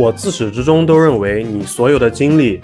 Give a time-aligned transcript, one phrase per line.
[0.00, 2.58] 我自始至终都认为，你所有的经历，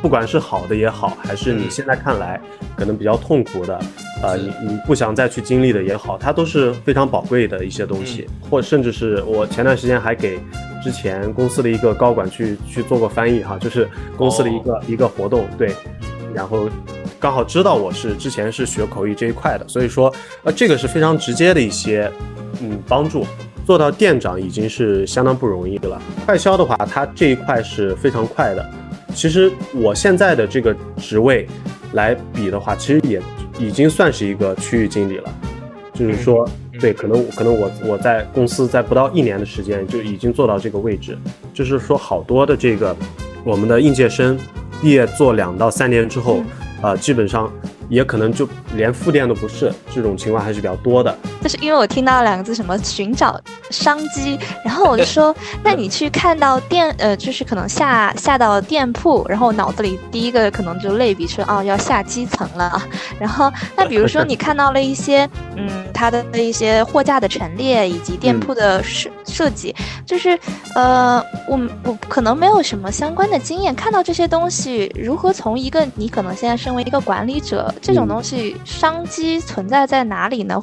[0.00, 2.40] 不管是好的也好，还是你现在看来
[2.74, 3.78] 可能比较痛苦的，
[4.22, 10.40] 呃，你你不想再去经历的也好，它都是非常宝贵的一些东西，或甚至是我前段时间还给
[10.82, 13.86] 之前公司的一个高管去去做过翻译哈，就是
[14.16, 15.74] 公司的一个一个活动，对，
[16.32, 16.70] 然后
[17.20, 20.10] 刚好知道我是之前是学口译这一块的，所以说
[20.42, 22.10] 呃这个是非常直接的一些
[22.62, 23.26] 嗯帮助。
[23.64, 26.00] 做到店长已经是相当不容易了。
[26.26, 28.70] 快销的话，它这一块是非常快的。
[29.14, 31.46] 其实我现在的这个职位
[31.92, 33.20] 来比的话，其实也
[33.58, 35.34] 已经算是一个区域经理了。
[35.94, 36.48] 就是说，
[36.80, 41.16] 对，可能可能我我在公司在不到一年的时间就已经做到这个位置。
[41.52, 42.96] 就是说，好多的这个
[43.44, 44.38] 我们的应届生
[44.80, 46.42] 毕业做两到三年之后，
[46.80, 47.52] 啊，基本上。
[47.92, 51.14] 也可能就连副店都不是，这种情况还是比较多的。
[51.42, 62.88] 就是因为我听到两个字，什么寻找商机，然后我就说，那你去看到店，呃，就是可能下下到店铺，然后脑子里第一个可能就类比说，哦，要下基层了啊。
[63.20, 69.74] 然后，那比如说你看到了一些， 嗯，它的一些货架的陈列以及店铺的设设计，
[70.06, 70.38] 就是，
[70.74, 77.74] 呃，我我可能没有什么相关的经验，看到这些东西，如何从一个你可能现在身为一个管理者。
[77.82, 80.56] 这种东西商机存在在哪里呢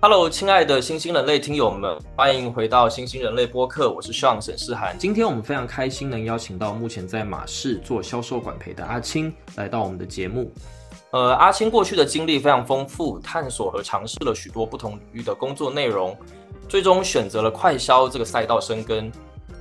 [0.00, 4.96] ？Hello，亲爱的新兴人类听友们，欢迎回到新兴人类播客，我是 Sean 沈世涵。
[4.98, 10.52] 今天我们非常开心能邀请到目前在马氏做销售管培的阿青来到我们的节目。
[11.12, 16.16] 呃，阿青过去的经历非常丰富，探索和尝试了许多不同领域的工作内容，
[16.68, 19.08] 最终选择了快销这个赛道生根。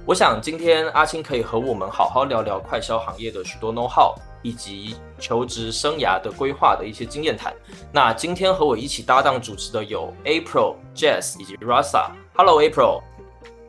[0.07, 7.51] 我想今天阿青可以和我们好好聊聊快销行业的许多 know how，以及求职生涯的规划的一些经验谈。
[7.91, 12.11] 那今天和我一起搭档主持的有 April、Jess 以及 Rasa。
[12.35, 13.01] Hello April。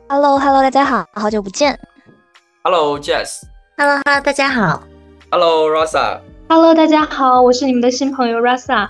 [0.09, 1.79] Hello Hello 大家好，好久不见。
[2.63, 3.41] Hello Jess。
[3.75, 4.83] Hello Hello 大家好。
[5.31, 6.19] Hello Rasa。
[6.49, 8.87] Hello 大家好，我是你们的新朋友 Rasa。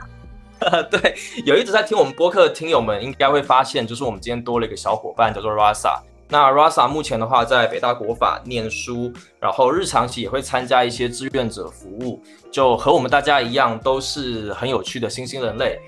[0.92, 6.02] 对，有一直在听我们播客的听友们应该会发现，就是我们今天多了一个小伙伴，叫做 Rasa。
[6.30, 12.22] 那 Rasa 目前的话在北大国法念书，然后日常期也会参加一些志愿者服务，
[12.52, 15.80] 就和我们大家一样，都是很有趣的新兴人类。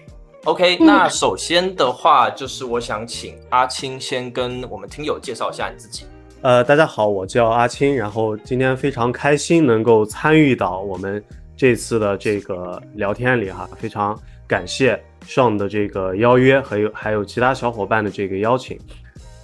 [0.46, 6.06] OK，那首先的话就是我想请阿青先跟我们听友介绍一下你自己。
[6.42, 11.22] 呃，大家好，我叫阿青，然后今天非常开心能够参与到我们
[11.58, 14.18] 这次的这个聊天里哈，非常
[14.48, 18.80] 感谢 Sean 的这个邀约，还有还有其他小伙伴的这个邀请。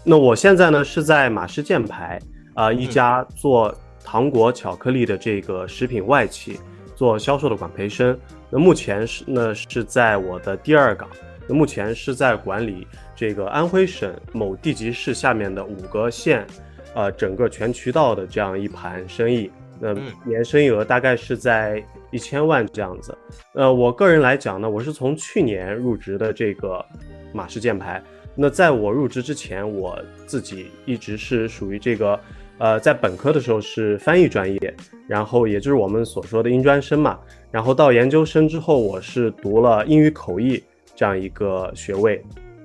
[0.07, 2.19] 那我现在呢是在马氏箭牌
[2.53, 3.73] 啊一家做
[4.03, 6.59] 糖果巧克力的这个食品外企
[6.95, 8.15] 做销售的管培生。
[8.51, 11.09] 那目前是呢是在我的第二岗，
[11.47, 16.45] 那目前是在管理这个安徽省某地级市下面的五个县，
[16.93, 19.49] 呃整个全渠道的这样一盘生意。
[19.79, 19.91] 那
[20.23, 23.17] 年生意额大概是在一千万这样子。
[23.55, 26.85] 呃，我个人来讲呢，我是从去年入职的这个
[27.33, 28.01] 马氏箭牌。
[28.37, 32.19] 那在我入职之前，我自己一直是属于这个，
[32.57, 34.75] 呃，在本科的时候是翻译专业，
[35.07, 37.17] 然后也就是我们所说的英专生嘛。
[37.49, 40.61] 然后到研究生之后，我是读了英语口译
[40.93, 42.21] 这样一个学位。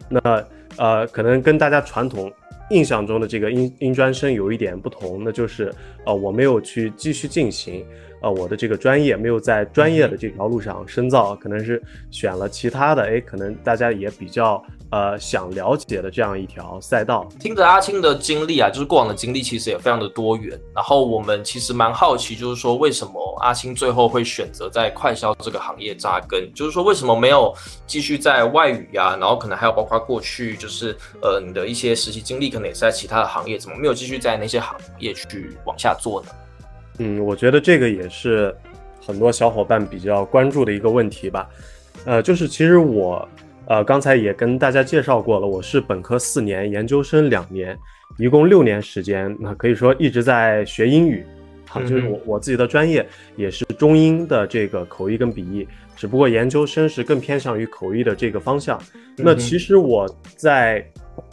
[0.09, 0.45] 那
[0.77, 2.33] 呃，可能跟大家传统
[2.71, 5.73] 印象中的这个英英专生有一点不同，那就是
[6.05, 7.87] 呃，我没有去继续进行
[8.23, 11.81] 呃我的这个专业，没有在专业的这条路上深造，可能是
[12.11, 14.61] 选了其他的，哎，可能大家也比较。
[14.91, 20.59] 呃，想了解的这样一条赛道，听着阿青的经历啊，就是过往的经历其实也非常的多元。
[20.75, 26.53] 然后我们其实蛮好奇，就是说为什么阿青最后会选择在快销这个行业扎根？
[26.53, 27.55] 就是说为什么没有
[27.87, 29.17] 继续在外语呀？
[29.17, 36.29] 然后可能还有包括过去就是呃你的一些实习经历，可能也是在其他的行业，怎么没有继续在那些行业去往下做呢？
[36.99, 38.53] 嗯，我觉得这个也是
[39.07, 41.49] 很多小伙伴比较关注的一个问题吧。
[42.05, 43.29] 呃，就是其实我。
[43.71, 47.79] 呃，刚才也跟大家介绍过了，我是本科四年，研究生两年，
[48.19, 49.35] 一共六年时间。
[49.39, 51.25] 那可以说一直在学英语，
[51.69, 53.07] 好，就是我我自己的专业
[53.37, 58.77] 也是中英的这个口译跟笔译，只不过研究生是更偏向于口译的这个方向。
[59.17, 60.05] 那其实我
[60.37, 60.85] 在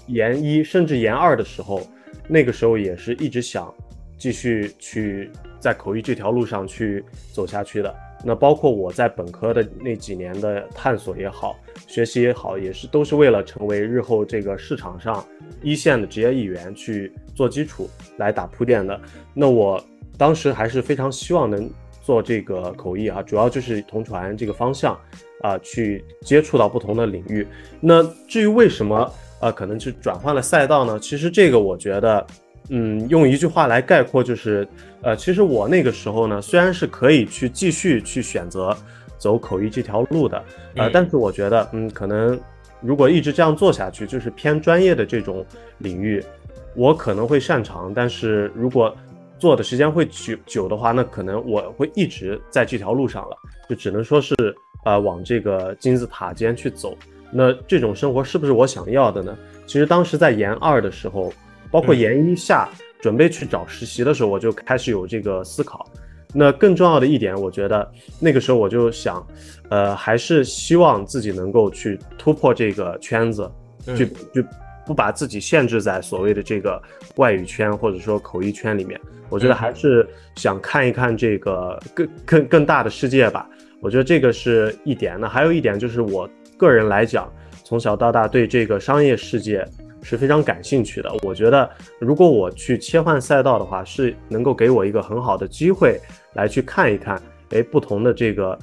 [0.06, 1.82] 研一甚至研二的时候，
[2.28, 3.74] 那个时候也是一直想
[4.16, 7.04] 继续去在口译这条路上去
[7.34, 7.96] 走下去的。
[8.24, 11.56] 那包括我在本科的那几年的探索也好，
[11.88, 15.24] 学习也好，也是都是为了成为日后这个市场上
[15.62, 19.00] 一线的职业议员去做基础来打铺垫的。
[19.34, 19.82] 那我
[20.18, 21.70] 当时还是非常希望能
[22.02, 25.00] 做这个口译啊，主要就是同传这个方向
[25.42, 27.48] 啊，去接触到不同的领域。
[27.80, 29.10] 那至于为什么
[29.40, 31.00] 呃可能是转换了赛道呢？
[31.00, 32.26] 其实这个我觉得，
[32.70, 34.68] 嗯，用一句话来概括就是，
[35.02, 38.76] 呃，其实我那个时候呢，虽然是可以去继续去选择
[39.18, 40.44] 走口译这条路的，
[40.76, 42.40] 呃，但是我觉得，嗯，可能
[42.82, 45.46] 如果一直这样做下去，就是偏专业的这种
[45.78, 46.24] 领域，
[46.76, 48.96] 我可能会擅长，但是如果
[49.40, 53.38] 做的时间会久久的话，那可能我会一直在这条路上了，
[53.70, 54.36] 就只能说是
[54.84, 56.98] 呃往这个金字塔尖去走。
[57.32, 59.38] 那这种生活是不是我想要的呢？
[59.66, 61.32] 其实当时在研二的时候，
[61.72, 62.70] 包括研一下
[63.00, 65.86] 准备去找实习的时候，我就开始有这个思考。
[66.34, 69.26] 那更重要的一点，我觉得那个时候我就想，
[69.70, 73.50] 呃，还是希望自己能够去突破这个圈子，
[73.86, 74.48] 就就
[74.86, 76.82] 不把自己限制在所谓的这个
[77.16, 79.00] 外语圈或者说口译圈里面。
[79.30, 83.50] 我觉得还是想看一看这个更更更大的世界吧。
[83.82, 85.20] 我觉得这个是一点。
[85.20, 87.32] 那还有一点就是，我个人来讲，
[87.64, 89.68] 从小到大对这个商业世界
[90.08, 91.14] 是非常感兴趣的。
[91.22, 91.70] 我觉得
[92.00, 96.00] 如果我去切换赛道的话，是能够给我一个很好的机会
[96.34, 98.58] 来去看一看，哎，不同的这个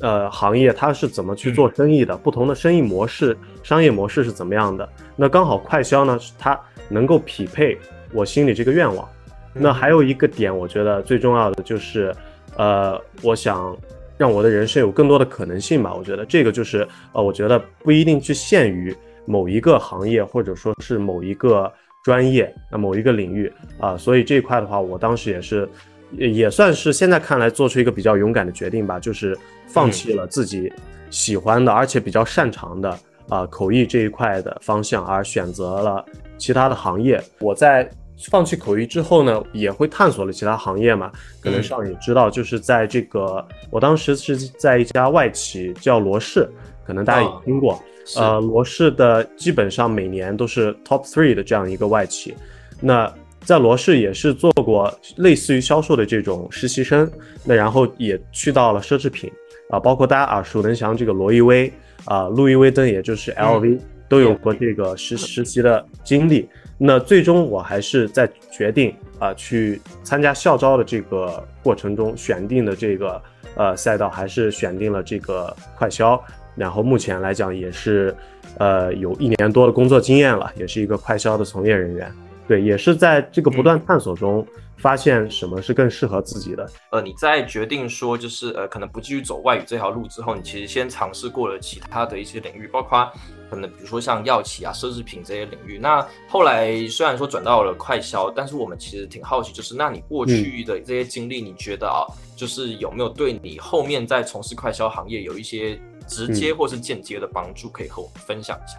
[0.00, 4.88] 呃行业它是怎么去做生意的，不同的生意模式、商业模式是怎么样的。
[5.14, 7.78] 那刚好快销呢，它能够匹配
[8.12, 9.08] 我心里这个愿望。
[9.52, 12.12] 那还有一个点，我觉得最重要的就是，
[12.56, 13.76] 呃，我想
[14.18, 15.94] 让我的人生有更多的可能性吧。
[15.94, 18.92] 我觉得这个就是，呃，我觉得不一定去限于
[19.26, 21.72] 某一个行业，或者说是某一个
[22.02, 23.96] 专业，那某一个领域啊。
[23.96, 25.68] 所以这一块的话，我当时也是，
[26.12, 29.36] 也算是现在看来做出一个比较勇敢的决定吧，就是
[29.66, 30.72] 放弃了自己
[31.10, 32.98] 喜欢的而且比较擅长的
[33.28, 36.04] 啊口译这一块的方向，而选择了
[36.38, 37.22] 其他的行业。
[37.40, 37.90] 我在。
[38.30, 41.10] 放弃口译之后呢，也会探索了其他行业嘛？
[41.40, 46.48] 可能上也知道，就是在这个，我当时是在一家外企叫罗氏，
[46.84, 47.82] 可能大家也听过。
[48.16, 52.34] 呃，罗氏的基本上每年都是 top three 的这样一个外企。
[52.80, 53.10] 那
[53.40, 57.10] 在罗氏也是做过类似于销售的这种实习生，
[57.44, 59.32] 那然后也去到了奢侈品
[59.70, 61.72] 啊，包括大家耳熟能详这个罗意威
[62.04, 66.48] 啊，路易威登，也就是 LV，都有过这个实实习的经历。
[66.76, 73.22] 那最终我还是在决定啊去参加校招的这个过程中选定的这个
[73.56, 76.22] 呃赛道，还是选定了这个快销。
[76.54, 78.14] 然后目前来讲也是
[78.58, 82.12] 呃有一年多的工作经验了，也是一个快销的从业人员。
[82.46, 84.46] 对，也是在这个不断探索中
[84.76, 86.68] 发现什么是更适合自己的。
[86.90, 93.10] 呃，你在决定说就是呃可能不继续走外语这条路之后，你其实先尝试过了其他的一些领域，包括。
[93.50, 102.02] 可能比如说像药企啊、奢侈品这些领域，那后来虽然说转到了快销，但是我们其实挺好奇，就是那你过去的这些经历，你觉得啊，
[102.34, 108.78] 就是有没有对你后面在从事快销行业有一些直接或是间接的帮助，可以和我们分享一下？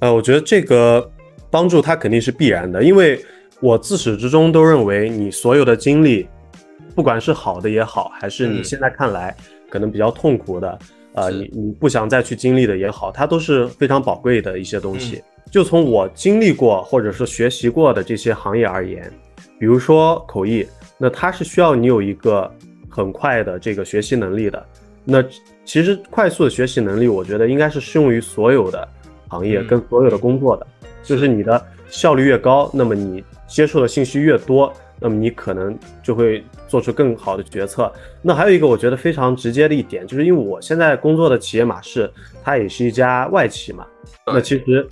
[0.00, 1.10] 呃，我觉得这个
[1.50, 3.24] 帮助它肯定是必然的，因为
[3.60, 6.28] 我自始至终都认为，你所有的经历，
[6.94, 9.34] 不管是好的也好，还是你现在看来
[9.70, 10.78] 可能比较痛苦的。
[11.14, 15.22] 呃，你你不想再去经历的也好，它都是非常宝贵的一些东西。
[15.50, 19.10] 就从我经历过或者是学习过的这些行业而言，
[19.58, 20.66] 比如说口译，
[20.98, 22.52] 那它是需要你有一个
[22.90, 24.66] 很快的这个学习能力的。
[25.06, 25.24] 那
[25.64, 28.86] 其实快速的学习能力，我觉得应该是适用于所有的
[29.28, 30.66] 行业跟所有的工作的。
[31.02, 34.72] 就是你的效率越高，那么你接触的信息越多。
[34.98, 37.92] 那么你可能就会做出更好的决策。
[38.22, 42.10] 那还有一个我觉得非常直接的一点，就是因为我现在工作的企业马氏，
[42.42, 43.86] 它也是一家外企嘛。
[44.26, 44.88] 那其实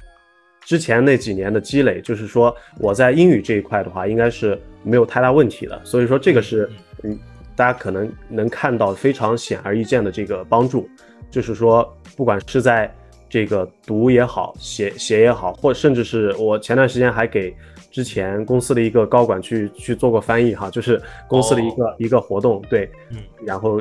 [0.62, 5.80] 之前那几年的积累，就是说我在英语这一块的话，应该是没有太大问题的。
[5.84, 6.68] 所以说这个是
[7.02, 7.18] 嗯，
[7.56, 10.88] 大家可能能看到非常显而易见的这个帮助，
[11.30, 12.92] 就是说不管是在
[13.28, 17.54] 这个读也好，写写也好，或甚至是我前段时间还给。
[17.90, 23.80] 之前公司的一个高管去去做过翻译哈，就是公司的一个一个活动，对，嗯，然后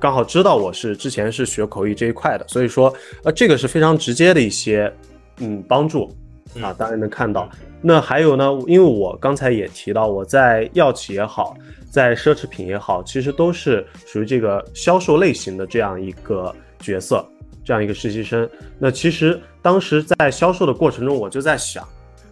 [0.00, 4.92] 刚好知道我是之前是学口译这一块的，所以说呃这个是非常直接的一些
[5.38, 6.12] 嗯帮助
[6.60, 7.48] 啊，当然能看到。
[7.80, 11.56] 那还有呢，因为我刚才也提到我在药企也好，
[11.92, 17.22] 在奢侈品也好，其实都是属于这个销售类型的这样一个角色，
[17.62, 18.48] 这样一个实习生。
[18.78, 21.86] 那其实当时在销售的过程中，我就在想。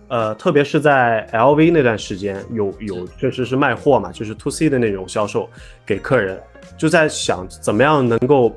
[0.09, 5.49] 呃，特别是在 LV 那段时间，有有确实是卖货嘛，就是 to C 的那种销售
[5.87, 6.43] 给客人，
[6.77, 8.53] 就在想怎么样能够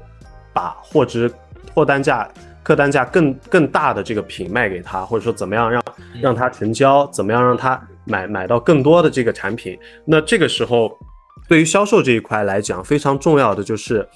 [0.52, 1.32] 把货值、
[1.76, 2.28] 货单价、
[2.64, 5.84] 客单价更更大的这个品卖给他，或者说怎么样让
[6.20, 9.78] 让他成交，怎么样让他买买到更多的这个产品。
[10.06, 10.98] 那这个时候，
[11.48, 14.08] 对于销售这一块来讲，非常重要的就是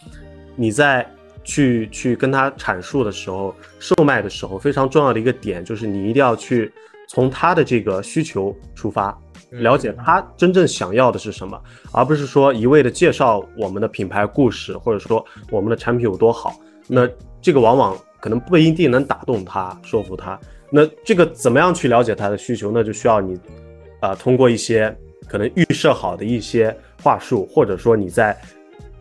[0.55, 1.09] 你在
[1.43, 6.71] 去去跟他阐述的时候，售卖的时候，非常重要的一个点就是你一定要去
[7.07, 9.17] 从他的这个需求出发，
[9.51, 11.57] 了解他真正想要的是什么，
[11.93, 16.53] 而不是说一味的介绍我们的品牌故事，或者说我们的产品有多好。
[16.87, 17.07] 那
[17.41, 20.37] 这个往往可能不一定能打动他，说服他。
[20.69, 22.71] 那这个怎么样去了解他的需求？
[22.73, 23.39] 那就需要你，
[23.99, 24.95] 啊，通过一些
[25.27, 28.37] 可能预设好的一些话术，或者说你在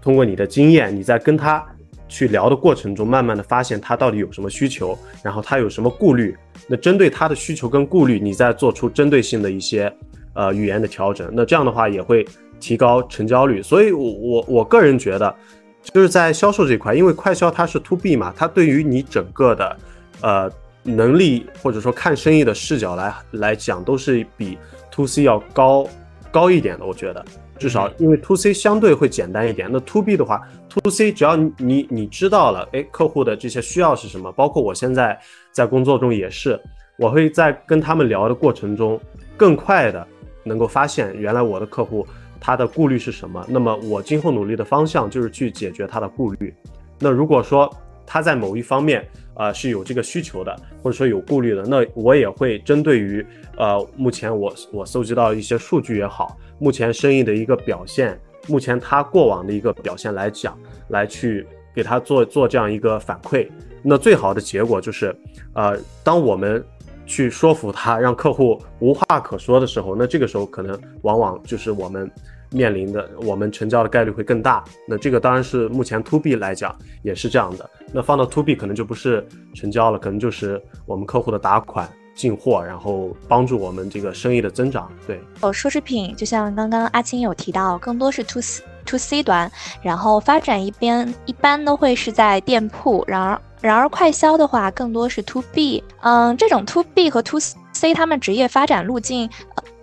[0.00, 1.64] 通过你的经验，你在跟他
[2.08, 6.36] 去聊的过程中，慢慢的发现他到底有什么需求，然后他有什么顾虑。
[6.66, 9.92] 那针对他的需求跟顾虑，你再做出针对性的一些
[10.34, 11.28] 呃语言的调整。
[11.32, 12.26] 那这样的话也会
[12.58, 13.62] 提高成交率。
[13.62, 15.34] 所以，我我我个人觉得，
[15.82, 19.76] 就是在销售这块，因为快销它是 to B 嘛，它对于你整个的
[20.22, 20.50] 呃。
[20.88, 24.56] 能力或者说看生意的视角来来讲，都是比
[24.96, 25.86] to C 要高
[26.30, 26.86] 高一点的。
[26.86, 27.22] 我觉得
[27.58, 29.68] 至少因为 to C 相对会简单一点。
[29.70, 35.18] 那 to B 的话，to C 只要你你知道了，哎，客户的这些需要是什么，包括我现在
[35.52, 36.58] 在工作中也是，
[36.96, 38.98] 我会在跟他们聊的过程中，
[39.36, 40.06] 更快的
[40.42, 42.06] 能够发现原来我的客户
[42.40, 43.44] 他的顾虑是什么。
[43.46, 46.54] 那么我今后努力的方向就是去解决他的顾虑。
[46.98, 47.70] 那如果说
[48.06, 49.06] 他在某一方面。
[49.36, 53.24] 啊，是有这个需求的，或者说有顾虑的，那我也会针对于
[53.56, 63.46] 呃，目前我我搜集到一些数据也好，目前生意的一个表现，目前他过往的一个表现来讲，来去给他做做这样一个反馈。
[63.82, 65.14] 那最好的结果就是，
[65.52, 66.64] 呃，当我们
[67.04, 72.10] 去说服他，让客户无话可说的时候，那这个时候可能往往就是我们。
[72.56, 77.68] 面临的我们成交的概率会更大，那这个当然是目前 to B 来讲也是这样的。
[77.92, 84.90] 那放到 to B 可能就不是成交了，可能就是我们客户的打款进货，然后帮助我们这个生意的增长。
[85.06, 95.84] 对，哦，奢侈品就像刚刚阿青有提到，更多是 to C to C 端，然后发展一边一般都会是在店铺，然而然而快销的话更多是 to B。
[96.00, 99.28] 嗯，这种 to B 和 to C 他们职业发展路径，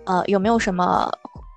[0.04, 1.08] 呃，有没有什么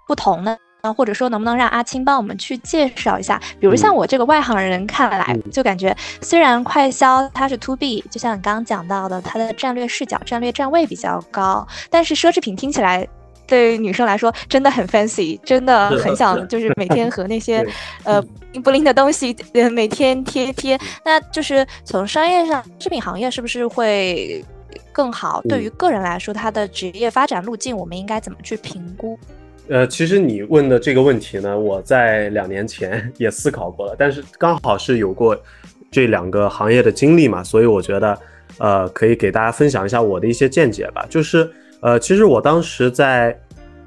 [0.07, 0.55] 不同呢？
[0.93, 3.41] 或者说，能不能让阿青帮我们去介绍一下？
[3.59, 13.07] 比如像我这个外行人看来，就感觉虽然快销它是 to B，就像你刚刚讲到的，它的战略视角、战略站位比较高，但是奢侈品听起来
[13.45, 17.65] 对女生来说真的很 fancy，真的很想就是每天和那些
[18.03, 18.21] 呃
[18.63, 20.77] 不灵的东西呃每天贴贴。
[21.05, 24.43] 那就是从商业上，饰品行业是不是会
[24.91, 25.41] 更好？
[25.43, 29.17] 对于个人来说，他的职业发展路径，我们应该怎么去评估？
[29.69, 35.37] 呃，其实你问的这个问题呢，我在两年前也思考过了，但是刚好是有过
[35.91, 38.17] 这两个行业的经历嘛，所以我觉得，
[38.59, 41.05] 呃，可以给大家分享一下我的一些见解吧。
[41.09, 41.49] 就是，
[41.81, 43.37] 呃，其实我当时在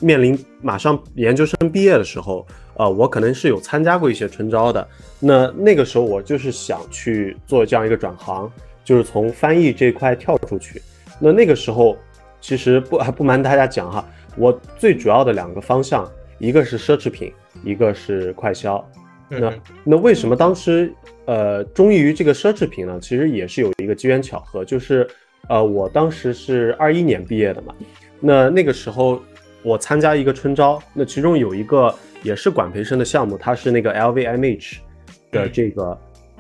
[0.01, 4.87] 面临马上研究生毕业的时候，呃，我可能是有参加过一些春招的。
[5.19, 8.51] 那那个时候我就是想去做这样一个转行，
[8.85, 10.83] 就是从翻译这块跳出去。
[11.19, 11.97] 那那个时候，
[12.41, 14.05] 其实不还 不瞒大家讲哈。
[14.37, 17.33] 我最主要的两个方向，一个是奢侈品，
[17.65, 18.85] 一个是快销。
[19.29, 19.53] 那
[19.85, 20.93] 那为什么当时
[21.27, 22.99] 呃忠于这个奢侈品呢？
[23.01, 25.09] 其实也是有一个机缘巧合，就是
[25.49, 27.75] 呃我当时是二一年毕业的嘛。
[28.19, 29.23] 那那个时候
[29.63, 34.79] 我参加一个春招，那其中有一个也是管培生的项目，它是那个 LVMH
[35.31, 35.97] 的这个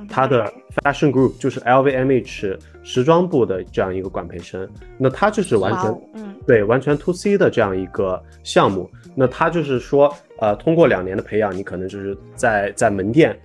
[0.09, 0.52] 它的
[0.83, 4.69] Fashion Group，就是 LVMH 时装部的这样一个管培生。
[4.99, 6.35] 那他就是完全。
[6.47, 13.38] 对，完全 to C 的这样一个项目，那他就是说，呃，通过两年的培养，你可能就是在在门店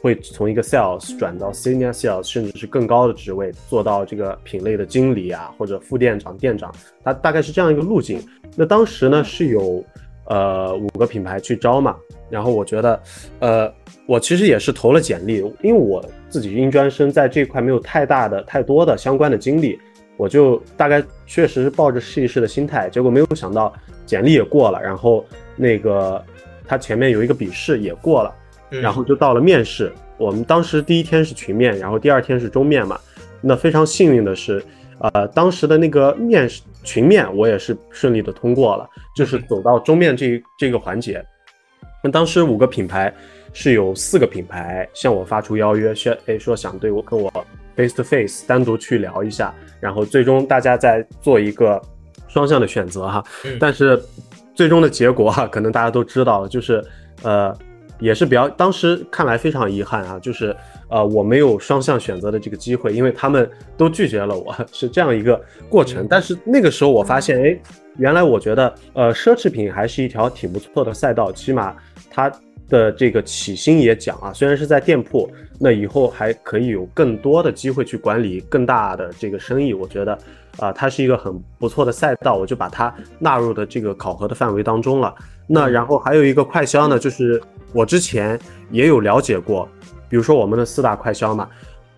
[0.00, 8.20] 会从一个 sales 转到 senior sales，甚至是更高的职位，做到这个品类的经理啊，或者副店长、店长，他大概是这样一个路径。
[8.54, 9.82] 那当时呢是有
[10.24, 11.96] 呃五个品牌去招嘛，
[12.30, 13.02] 然后我觉得，
[13.40, 13.74] 呃，
[14.06, 19.78] 我其实也是投了简历，因为我自己应专生，在这块没有太大的、太多的相关的经历。
[20.18, 23.72] 我就大概确实是抱着试一试的心态，结果没有想到
[24.04, 25.24] 简历也过了，然后
[25.56, 26.22] 那个
[26.66, 28.32] 他前面有一个笔试也过了，
[28.68, 29.90] 然后就到了面试。
[30.18, 33.00] 我们当时第一天是群面，然后第二天是中面嘛。
[33.40, 34.62] 那非常幸运的是，
[35.00, 41.24] 呃，当时的那个面试群面我也是顺利的通过了，就是走到中面这这个环节。
[42.02, 43.12] 那当时五个品牌
[43.52, 47.32] 是有四个品牌向我发出邀约，说哎说想对我跟我。
[47.74, 51.80] face to face 单独去聊一下，然后最终大家再做一个
[52.28, 53.24] 双向的选择哈。
[53.58, 53.98] 但是
[54.54, 56.84] 最终的结果哈，可能大家都知道了，就是
[57.22, 57.56] 呃
[58.02, 60.54] 也是比较当时看来非常遗憾啊，就是
[60.88, 66.06] 呃我没有双向选择的这个机会，因为他们都拒绝了我， 是这样一个过程。
[66.10, 67.58] 但是那个时候我发现，哎，
[67.96, 71.74] 原来我觉得呃奢侈品还是一条挺不错的赛道，起码
[72.10, 72.30] 它。
[72.68, 75.30] 的这个起薪也讲啊，虽然是在店铺，
[75.60, 80.18] 那以后还可以有更多的机会去管理更大的这个生意，我觉得
[80.58, 85.14] 啊，它是一个很不错的赛道，我就把它纳入的这个考核的范围当中了。
[85.46, 87.40] 那然后还有一个快销呢，就是
[87.72, 88.38] 我之前
[88.70, 89.68] 也有了解过，
[90.08, 91.48] 比如说我们的四大快销嘛，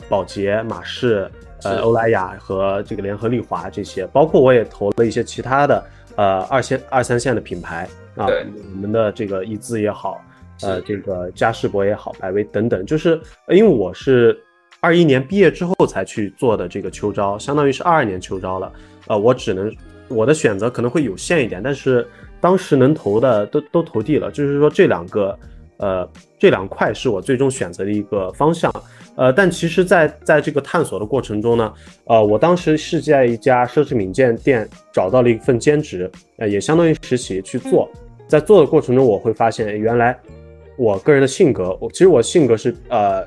[0.09, 1.31] 宝洁、马仕、
[1.63, 5.85] 呃欧莱雅和这个联合利华这些，包括我也投了一些其他的
[6.17, 10.21] 呃二线、二三线的品牌啊，我们的这个易姿也好。
[10.63, 14.41] 呃，这个嘉士伯也好，百威等等，就是因为我是
[14.85, 18.71] 二一年毕业之后才去做的这个秋招，相当于是二二年秋招了。
[19.07, 19.75] 呃，我只能
[20.09, 22.07] 我的选择可能会有限一点，但是
[22.39, 25.39] 当时能投的都都投递了，就是说这两个
[25.79, 26.07] 呃
[26.39, 28.71] 这两块是我最终选择的一个方向。
[29.17, 31.73] 呃，但其实，在在这个探索的过程中呢，
[32.05, 37.89] 呃，我当时是在一家奢侈品店店找到了一份兼职，呃，也相当于实习去做，
[38.29, 40.19] 在做的过程中，我会发现原来。
[40.77, 43.25] 我个人的性格，我其实我性格是呃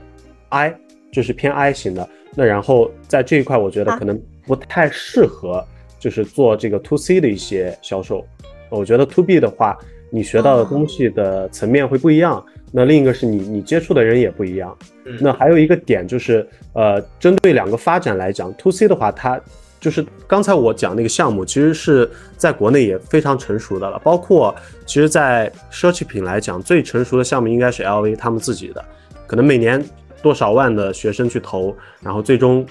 [0.49, 0.77] ，I，
[1.17, 2.07] 就是偏 I 型的。
[2.35, 5.65] 那然后在这一块，我觉得可能不太适合，
[5.99, 8.23] 就是做这个 To C 的一些销售。
[8.69, 9.75] 我觉得 To B 的话，
[10.11, 12.45] 你学到的东西的层面会不一样。
[12.71, 14.77] 那另一个是你你接触的人也不一样。
[15.19, 19.41] 那还有一个点就是，呃，针对两个发展来讲，To C 的话，它。
[19.79, 23.99] 就是刚才我讲那个项目，其实是在国内也非常成熟的了。
[23.99, 24.53] 包括
[24.87, 28.83] 其实，在奢侈品来讲，最成熟的项目应该是 LV 他们自己的，
[29.27, 29.79] 可能每年
[30.21, 32.65] 多少万的学生去投，然后最终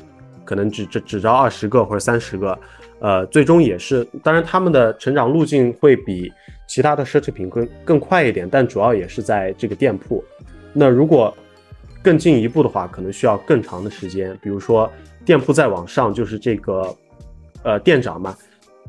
[0.44, 2.58] 可能只只只招二十个或者三十个，
[3.00, 6.32] 呃，最终也是，当然他们的成长路径会比
[6.66, 10.24] 其他的奢侈品更更快一点，但主要也是在这个店铺。
[10.72, 11.36] 那如果
[12.02, 14.90] 更进一步的话，可能需要更长的时间，比如说。
[15.24, 16.96] 店铺再往上就是这个，
[17.64, 18.32] 呃，店长嘛，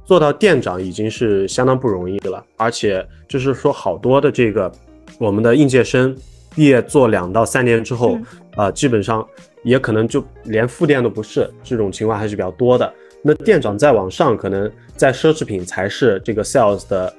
[0.05, 2.45] 做到店长已经是相当不容易了。
[2.57, 4.71] 而且就是说，好多的这个
[5.17, 6.15] 我们的应届生
[6.57, 8.17] 毕业做两到三年之后，
[8.55, 9.23] 啊，基本上
[9.63, 12.91] 也可能就连副店都不是，这种情况还是比较多的。
[13.21, 17.13] 那店长再往上，可能在奢侈品才是这个 sales 的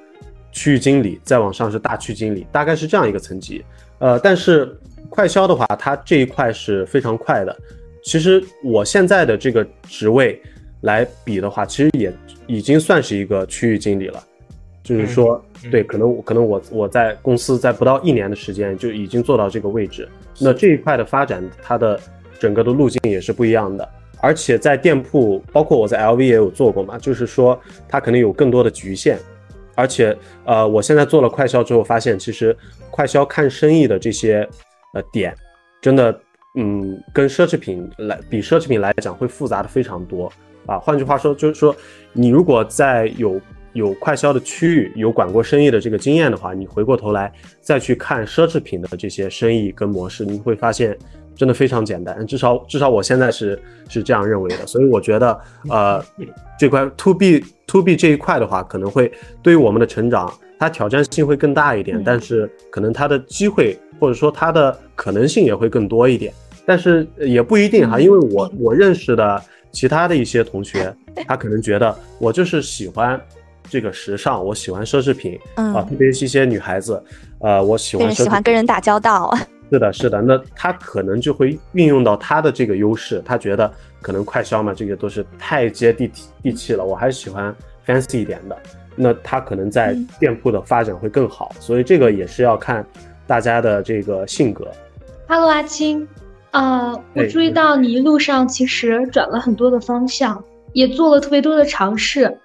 [0.51, 3.63] 区域经理，再往上是大区经理，大概是这样一个层级。
[3.99, 4.77] 呃，但是
[5.09, 7.57] 快销的话，它这一块是非常快的。
[8.03, 10.41] 其实我现在的这个职位
[10.81, 12.13] 来比的话，其实也
[12.45, 14.21] 已经算是一个区域经理了。
[14.83, 20.07] 就是说，对，可能可能我我在公司在不到一年的时间就已经做到这个位置。
[20.39, 21.99] 那这一块的发展，它的
[22.39, 23.87] 整个的路径也是不一样的。
[24.21, 29.17] 而且在店铺，包括我在 LV 也有做过嘛，就是说它可能有更多的局限。
[29.75, 32.55] 而且，呃，我现在做了快销之后，发现其实
[32.91, 34.47] 快销看生意的这些
[34.93, 35.35] 呃点，
[35.81, 36.19] 真的。
[36.55, 40.29] 嗯，跟奢侈品来比，奢侈品来讲会复杂的非常多
[40.65, 40.79] 啊。
[40.79, 41.73] 换句话说，就是说，
[42.11, 43.39] 你如果在有
[43.73, 50.97] 有快销的区域有管过生意的这个经验的话，你回过头来再去看奢侈品的这些生意跟模式，你会发现
[51.35, 52.25] 真的非常简单。
[52.25, 54.65] 至少至少我现在是是这样认为的。
[54.67, 56.03] 所以我觉得，呃，
[56.57, 63.77] 这块 to B to B 这一块的话，可能会对于我们的成长，它挑战性会更大一点，但是可能它的机会。
[63.99, 66.33] 或者说它的可能性也会更多一点，
[66.65, 70.95] 但是也不一定哈，因为我我认识的其他的一些同学，
[71.27, 73.19] 他可能觉得我就是喜欢
[73.69, 77.01] 这个时尚，我喜欢奢侈品啊，特别是一些女孩子，
[77.39, 79.33] 呃，我喜欢喜欢跟人打交道。
[79.71, 87.55] 是的，是的，那他可能就会运用到他的这个优势，他觉得可能快销嘛，这个都是太接地气地气了，我还是喜欢
[87.85, 88.57] fancy 一点的，
[88.95, 92.85] 那他可能在店铺的发展会更好，所以这个也是要看。
[93.27, 94.67] 大家的这个性格
[95.27, 96.07] ，Hello，阿青，
[96.49, 102.35] 啊，我注意到你一路上其实转了很多的方向，也做了特别多的尝试，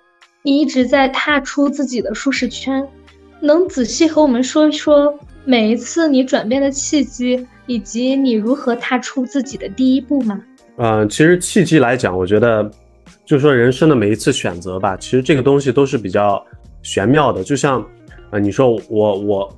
[0.46, 2.86] 你一直在踏出自己的舒适圈，
[3.40, 10.38] 能仔细和我们说一说每一次你转变的契机，以及你如何踏出自己的第一步吗？
[10.76, 12.70] 嗯，其实契机来讲，我觉得，
[13.24, 16.44] 就是说人生的每一次选择吧，其实这个东西都是比较
[16.82, 17.82] 玄妙的，就像，
[18.30, 19.56] 呃，你说我我。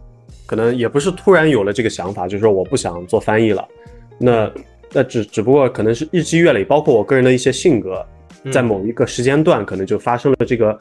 [0.49, 3.66] 可能也不是突然有了这个想法，就是说我不想做翻译了。
[4.16, 4.49] 那
[4.92, 8.07] 那只只不过可能是日积月累，包括我个人的一些性格，
[8.52, 10.78] 在某一个时间段可能就发生了这个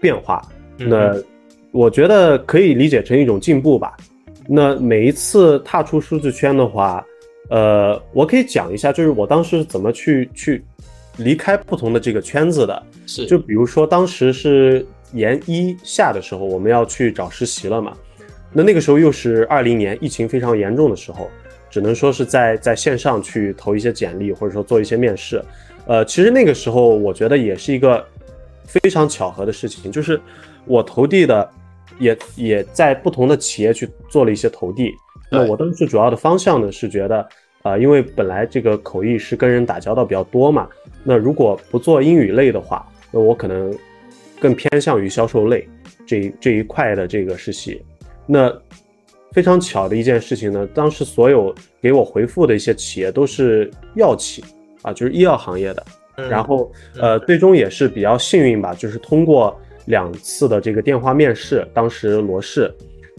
[0.00, 0.42] 变化。
[0.76, 1.14] 那
[1.70, 3.96] 我觉得可以理解成一种进步吧。
[4.48, 7.04] 那每一次踏出舒适圈的话，
[7.48, 10.64] 呃，我可以讲一下，就是我当时是怎么去去
[11.18, 12.82] 离开不同的这个圈子的。
[13.06, 17.96] 是，就比如说当时是研一下的时候，我们要去找实习了嘛。
[18.52, 21.30] 那那个时候又是二零年疫情非常严重的时候，
[21.70, 25.42] 只能说是在在线上去投一些简历，或者说做一些面试。
[25.86, 28.04] 呃，其实那个时候我觉得也是一个
[28.64, 30.20] 非常巧合的事情，就是
[30.64, 31.50] 我投递的
[31.98, 34.92] 也也在不同的企业去做了一些投递，
[35.30, 37.28] 那我当时主要的方向呢是觉得，
[37.62, 40.68] 呃，因为本来这个口译是跟人打交道比较多嘛，
[41.02, 43.76] 那如果不做英语类的话，那我可能
[44.40, 45.68] 更偏向于销售类
[46.06, 47.82] 这这一块的这个实习。
[48.26, 48.52] 那
[49.32, 54.44] 非常巧的一件事情呢，当时所有给我回复的一些企业都是药企
[54.82, 55.84] 啊，就是医药行业的。
[56.28, 62.70] 然后呃，最终也是比较幸运吧，就是通过两次的这个电话面试，当时罗氏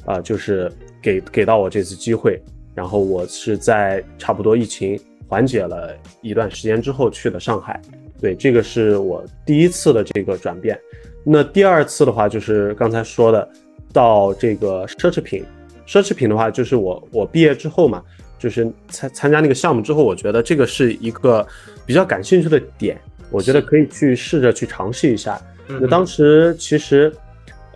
[0.06, 0.72] 啊，就是
[1.02, 2.42] 给给到我这次机会。
[2.76, 7.82] 然后我是在差不多疫情缓解了一段时间之后去的上海。
[8.22, 10.80] 对，这个是我第一次的这个转变。
[11.24, 13.48] 那第二次的话，就是刚才说的，
[13.92, 15.44] 到这个奢侈品。
[15.86, 18.02] 奢侈品的话，就是我我毕业之后嘛，
[18.44, 21.48] 就是参参加那个项目之后，我觉得这个是一个
[21.86, 23.00] 比较感兴趣的点，
[23.32, 25.40] 我觉得可以去试着去尝试一下。
[25.66, 27.10] 那当时其实，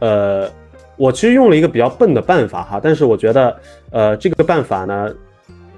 [0.01, 0.51] 呃，
[0.97, 5.15] 我其实用了一个比较笨的办法哈，但是我觉得，呃，这个办法呢，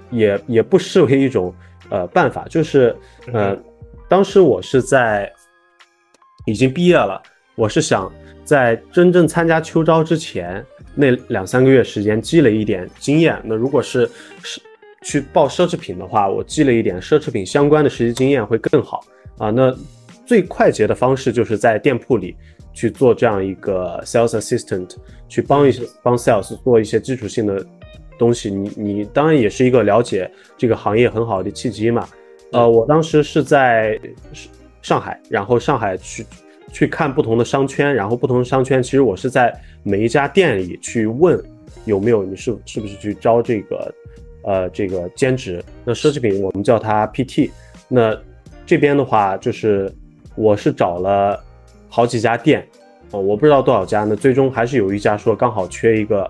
[0.09, 1.53] 也也不失为一种
[1.89, 2.95] 呃办法，就是
[3.31, 3.55] 呃，
[4.07, 5.31] 当时我是在
[6.47, 7.21] 已经毕业了，
[7.53, 8.11] 我是想
[8.43, 10.65] 在真正参加秋招之前。
[10.95, 14.09] 那两三个月时间积累一点经验，那如果是
[14.43, 14.59] 是
[15.01, 19.03] 去报奢侈品的话，我积累一点奢侈品相关的实习经验会更好
[19.37, 19.49] 啊。
[19.49, 19.75] 那
[20.25, 22.35] 最快捷的方式就是在店铺里
[22.73, 24.95] 去做这样一个 sales assistant，
[25.27, 27.65] 去帮一些帮 sales 做一些基础性的
[28.17, 28.49] 东西。
[28.49, 32.07] 你你当然也是一个了解这个行业很好的契机嘛。
[32.51, 33.99] 呃，我当时是在
[34.81, 36.25] 上海，然后上海去。
[36.71, 41.43] 去看不同的商圈，然后不同的商圈，其实我是在每一家店里去问
[41.85, 43.91] 有没有你是是不是去招这个
[44.49, 45.63] 呃这个兼职。
[45.85, 47.51] 那奢侈品我们叫它 PT。
[47.87, 48.17] 那
[48.65, 49.93] 这边的话就是
[50.35, 51.39] 我是找了
[51.87, 52.67] 好几家店
[53.11, 56.29] 啊，我不知道多少家呢，最终还是有一家说刚好缺一个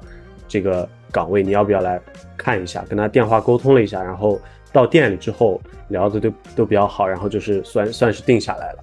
[0.49, 1.99] 这个岗位，你要不要来
[2.35, 2.83] 看一下？
[2.89, 4.37] 跟他电话沟通了一下，然后
[4.73, 8.79] 到店里之后聊的都都比较好，然后就是算算是定下来了。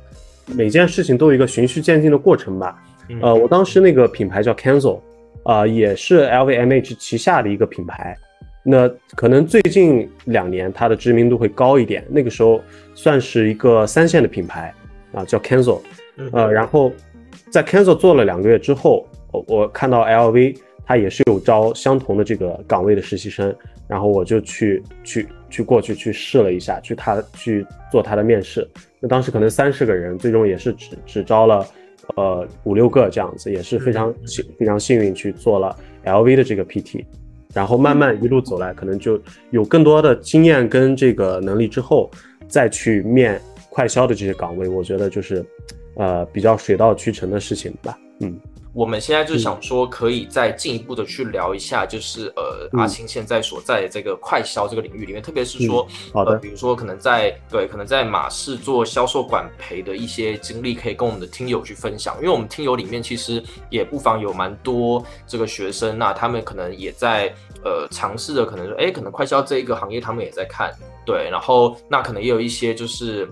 [0.46, 2.82] 每件事情都有一个循序渐进的过程吧。
[3.20, 5.00] 呃，我当时那个品牌叫 Cancel，
[5.44, 8.16] 啊，也是 LVMH 旗下的一个品牌。
[8.68, 12.04] 那可能最近两年它的知名度会高一点。
[12.10, 12.60] 那个时候
[12.94, 14.74] 算是一个三线的品牌
[15.12, 15.80] 啊，叫 Cancel。
[16.32, 16.92] 呃，然后
[17.50, 23.54] 在 Cancel 做了两个月之后，我我看到 LV 它也是有招相同的这个岗位的实习生，
[23.86, 28.68] 然后我就去去去过去去试了一下，去他去做他的面试。
[28.98, 31.66] 那当时可能三十个人，最终也是只只招了，
[32.16, 37.04] 呃五六个这样子，也是非常幸非常幸运去做了 LV 的这个 PT，
[37.56, 39.18] 然后慢慢一路走来，可能就
[39.50, 42.10] 有更多的经验跟这个能力之后，
[42.46, 43.40] 再去面
[43.70, 45.42] 快销的这些岗位，我觉得就是，
[45.94, 48.38] 呃比较水到渠成的事情吧，嗯。
[48.76, 62.16] 我们现在就想说，可以再进一步的去聊一下，就是呃，阿青现在所在这个快销这个领域里面，特别是说，呃，比如说可能在对，可能在马市做销售管培的一些经历，可以跟我们的听友去分享。
[62.18, 67.34] 因为我们听友里面其实也不妨有蛮多这个学生，那他们可能也在
[67.66, 70.72] 呃尝试着，可能说，哎，可能快销这一个行业他们也在看，
[71.04, 73.28] 对，然后那可能也有一些就是。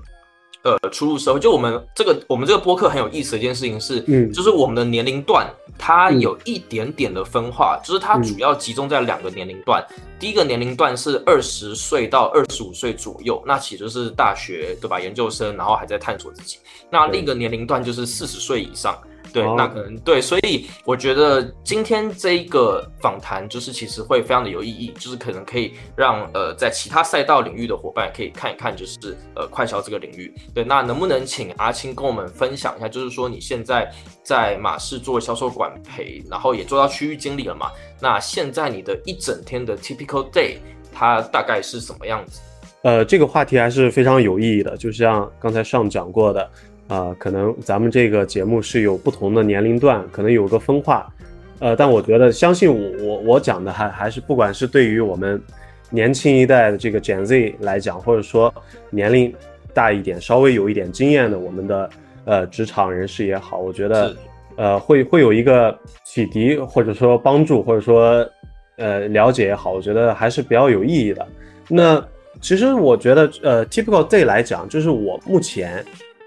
[0.67, 5.47] 呃，初入社会，就我们这个我们这个播客很有意思的一件事情是，嗯，就是我们的年龄段
[5.79, 9.87] 它有一点点的分化，就是它主要集中在两个年龄段。
[10.19, 14.99] 第一个年龄段是二十岁到二十五岁左右，那其实是大学对吧？
[14.99, 16.57] 研究生，然后还在探索自己。
[16.89, 18.99] 那另一个年龄段就是四十岁以上。
[19.35, 28.97] 对，那可能对，所以我觉得今天这一个访谈就是其实会非常的有意义，就是可能可以让呃在其他赛道领域的伙伴可以看一看，就是
[29.35, 30.33] 呃快销这个领域。
[30.55, 33.91] 对，那能不能请阿青跟我们分享一下，就是说你现在
[34.23, 37.73] 在马市做销售管培，然后也做到区域经理了嘛？
[38.01, 40.59] 那现在你的一整天的 typical day
[40.93, 42.41] 它大概是什么样子？
[42.83, 46.49] 呃，这个话题还是非常有意义的，就像刚才上讲过的。
[46.87, 51.11] 啊，可能咱们这个节目是有不同的年龄段，可能有个分化，
[51.59, 55.41] 呃，但我觉得相信我，我我讲的还还是不管是对于我们
[55.89, 58.53] 年轻一代的这个 Gen Z 来讲，或者说
[58.91, 59.35] 年龄
[59.73, 61.91] 大一点、稍微有一点经验的我们的
[62.27, 64.15] 呃职场人士也好，我觉得
[64.57, 68.29] 呃会会有一个启迪，或者说帮助，或者说
[68.77, 71.27] 呃了解也好，我觉得还是比较有意义的。
[71.67, 72.07] 那
[72.43, 75.83] 其实我觉得呃 Typical Day 来讲，就是我目前。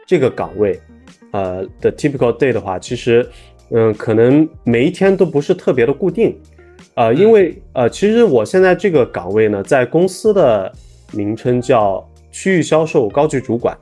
[0.08, 0.80] 这个岗位，
[1.32, 3.28] 呃的 typical day 的话，其实，
[3.72, 6.36] 嗯，可能每一天都不是特别的固定，
[6.96, 10.72] 呃，因为呃，其实我现在这个岗位呢，在公司的
[11.12, 13.78] 名称叫区域销售高级主管，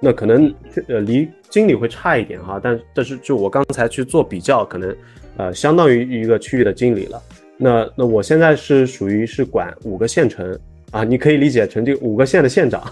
[0.00, 0.52] 那可能
[0.88, 4.96] 呃离经理会差一点哈，但但是就我刚才去做比较，可能
[5.36, 7.22] 呃相当于一个区域的经理了。
[7.56, 10.58] 那那我现在是属于是管五个县城
[10.90, 12.82] 啊，你可以理解成这五个县的县长，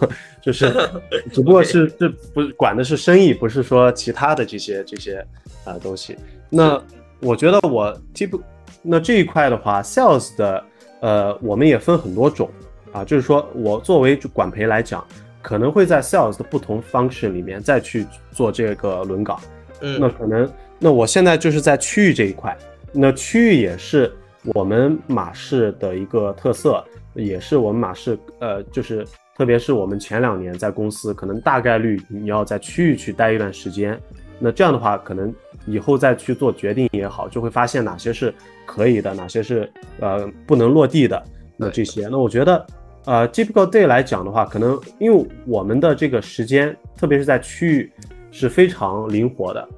[0.43, 0.71] 就是
[1.33, 5.25] 只不过是这不管的是生意，不是说其他的这些这些
[5.65, 6.17] 啊东西。
[6.51, 6.81] 那
[7.21, 8.41] 我觉得我基本
[8.83, 10.65] 那这一块的话，sales 的
[11.01, 12.51] 呃我们也分很多种
[12.93, 15.05] 啊，就是说我作为管培来讲，
[15.41, 19.41] 可能会在 sales 的不同 function 里面再去做这个轮岗。
[19.81, 22.57] 嗯，那可能那我现在就是在区域这一块，
[22.93, 24.13] 那区域也是
[24.55, 26.85] 我们马氏的一个特色，
[27.17, 29.05] 也是我们马氏呃就是
[29.37, 33.99] 特别是我们前两年在公司，可能大概率你要在区域去待一段时间，
[34.39, 35.35] 那这样的话可能。
[35.69, 38.33] 以后再去做决定也好，就会发现哪些是
[38.65, 41.21] 可以的，哪些是呃不能落地的。
[41.57, 42.65] 那这些，那我觉得，
[43.05, 47.93] 呃，typical day 来讲的话，可能因为我们的这个时间，特别是在区域
[48.31, 49.69] 是非常灵活的，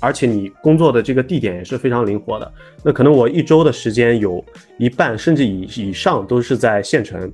[0.00, 2.52] 而且你工作的这个地点也是非常灵活的。
[2.82, 4.44] 那可能我一周的时间有
[4.78, 7.30] 一半甚至以以上都是在县城。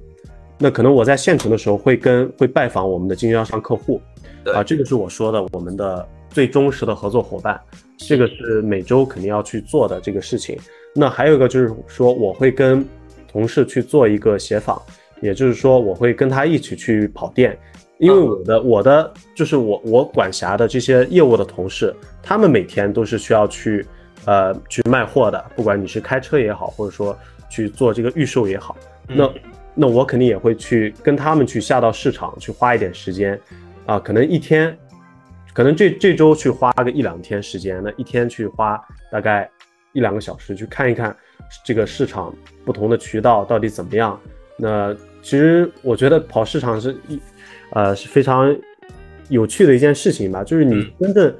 [0.58, 4.00] 那可能我在县城的时候会跟会拜访我们的经销商客户，
[4.54, 7.60] 啊，这个是我说的我们的最忠实的合作伙伴。
[7.98, 10.58] 这个是每周肯定要去做的这个事情。
[10.94, 12.82] 那还有一个就是说，我会跟
[13.30, 14.80] 同事去做一个协访，
[15.20, 17.58] 也就是说，我会跟他一起去跑店，
[17.98, 21.94] 因为我的我的就是我我管辖的这些业务的同事，
[22.26, 23.86] 他们每天都是需要去
[24.24, 27.16] 呃去卖货的，不管你是开车也好，或者说
[27.48, 29.32] 去做这个预售也好，那
[29.72, 33.40] 那我肯定也会去跟他们去下到市场去花一点时间，
[33.86, 34.76] 啊，可能一天。
[35.54, 38.78] 可能这这周去花个一两天时间，那一天去花
[39.10, 39.50] 大概
[39.94, 41.16] 一两个小时去看一看
[41.64, 42.30] 这个市场
[42.62, 44.20] 不同的渠道到底怎么样。
[44.58, 47.18] 那其实我觉得跑市场是一
[47.70, 48.54] 呃是非常
[49.30, 51.34] 有趣的一件事情吧，就是你真正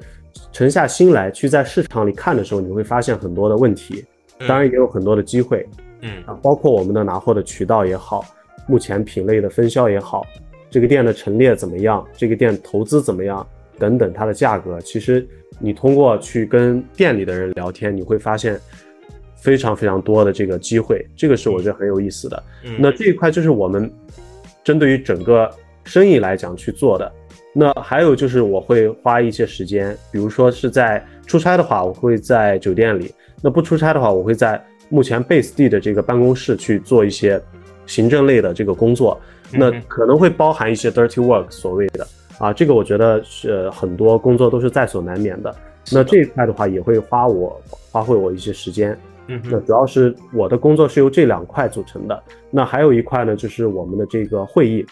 [0.57, 4.03] 沉下心来去在市场里看的时候，你会发现很多的问题，
[4.47, 5.63] 当然也有很多的机会。
[6.01, 8.25] 嗯啊，包括我们的拿货的渠道也好，
[8.65, 10.25] 目前品类的分销也好，
[10.71, 13.45] 这个店的陈列怎么样，这个店投资怎么样。
[13.77, 15.27] 等等，它的价格其实
[15.59, 18.59] 你通过去跟店里的人聊天，你会发现
[19.35, 22.43] 非常非常多的这个机会，这个是我觉得很有意思的。
[22.79, 23.93] 那这一块就是我们
[24.63, 25.47] 针对于整个
[25.83, 27.13] 生意来讲去做的。
[27.59, 33.07] 那还有就是我会花一些时间，比如说是在出差的话，我会在酒店里；
[33.41, 37.41] 那不出差的话，我会在目前 base 地的这个办公室去做一些
[37.87, 39.19] 行政类的这个工作。
[39.51, 42.05] 那可能会包含一些 dirty work，所谓的。
[42.37, 45.55] 啊，这个我觉得是很多工作都是在所难免的。
[45.91, 47.59] 那这一块的话，也会花我
[47.91, 48.95] 花费我一些时间。
[49.25, 52.23] 嗯，那主要是我的工作是由这两块组成的。
[52.51, 54.85] 那还有一块呢，就是我们的这个会议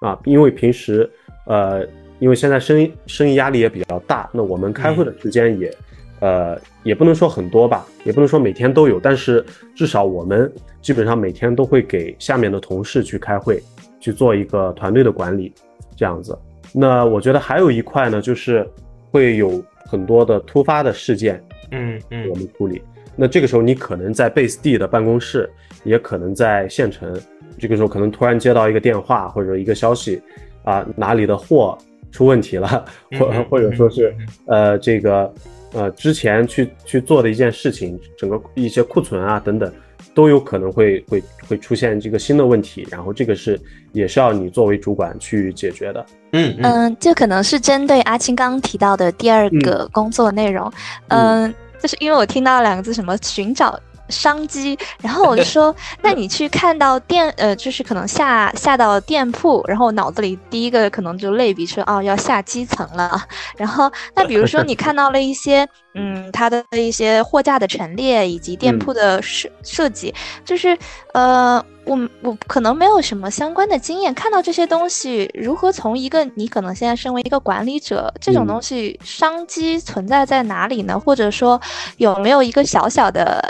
[0.00, 1.08] 啊，因为平时
[1.46, 1.86] 呃，
[2.18, 5.72] 因为现在生意生意压力也比较大，那我们开会的时间也
[6.20, 10.52] 呃，也不能说很多吧，也不能说每天都有，但是至少我们
[10.82, 13.62] 基本上每天都会给下面的同事去开会，
[14.00, 15.52] 去做一个团队的管理，
[15.96, 16.36] 这样子。
[16.72, 18.68] 那我觉得还有一块呢，就是
[19.10, 22.82] 会有很多的突发的事件，嗯嗯，我们处理。
[23.14, 25.48] 那这个时候你可能在 base D 的办公室，
[25.84, 27.16] 也可能在县城，
[27.58, 30.20] 这个时候可能突然接到一个电话或者一个消息，
[30.64, 31.78] 啊，哪里的货
[32.10, 32.84] 出问题了，
[33.18, 34.14] 或或者说是
[34.46, 35.32] 呃这个
[35.72, 39.72] 呃之前去去做的一件事情，整个一些库存啊等等。
[40.14, 43.60] 都有可能会会会出现这个新的问题，然后这个是
[43.92, 46.06] 也是要你作为主管去解决的。
[46.32, 50.72] 嗯嗯，这可能是针对阿青刚刚提到的第二个工作内容。
[51.08, 53.78] 嗯，就是因为我听到两个字，什么寻找。
[54.08, 63.20] 商机，然后 我就说，那你去看到店，呃，就是可能下下到店铺，然后脑子里第一个可能就类比说，哦，要下基层了。
[63.56, 70.76] 然后，那比如说你看到了一些， 嗯，它的一些货架的陈列以及店铺的设设计，就是，
[71.12, 80.98] 呃，我我可能没有什么相关的经验，看到这些东西，如何从一个你可能现在身为一个管理者，这种东西商机存在在哪里呢？
[80.98, 81.60] 或者说
[81.96, 83.42] 有没有一个小小的？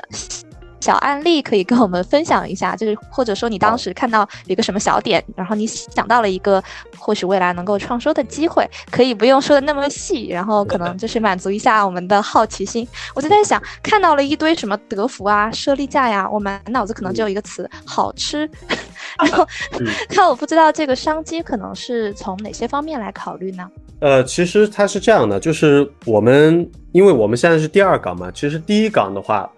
[0.80, 6.62] 小案例可以跟我们分享一下， 就是或者说你当时看到有一个什么小点，然后你想到了一个
[6.96, 12.86] 或许未来能够创收的机会，可以不用说的那么细，然后可能就是满足一下我们的好奇心。
[13.14, 18.48] 我就在想，看到了一堆什么德芙啊、舍利架呀，我满脑子可能只有一个词好吃，
[19.18, 19.46] 然后
[20.14, 23.68] 但我不知道这个商机可能是从哪些方面来考虑呢？
[24.00, 29.50] 呃，其实它是这样的，就是我们因为我们现在是第二岗嘛，其实第一岗的话。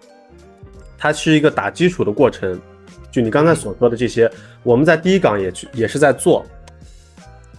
[1.01, 2.61] 它是一个打基础的过程，
[3.09, 4.29] 就你刚才所说的这些，
[4.61, 6.45] 我们在第一岗也去也是在做，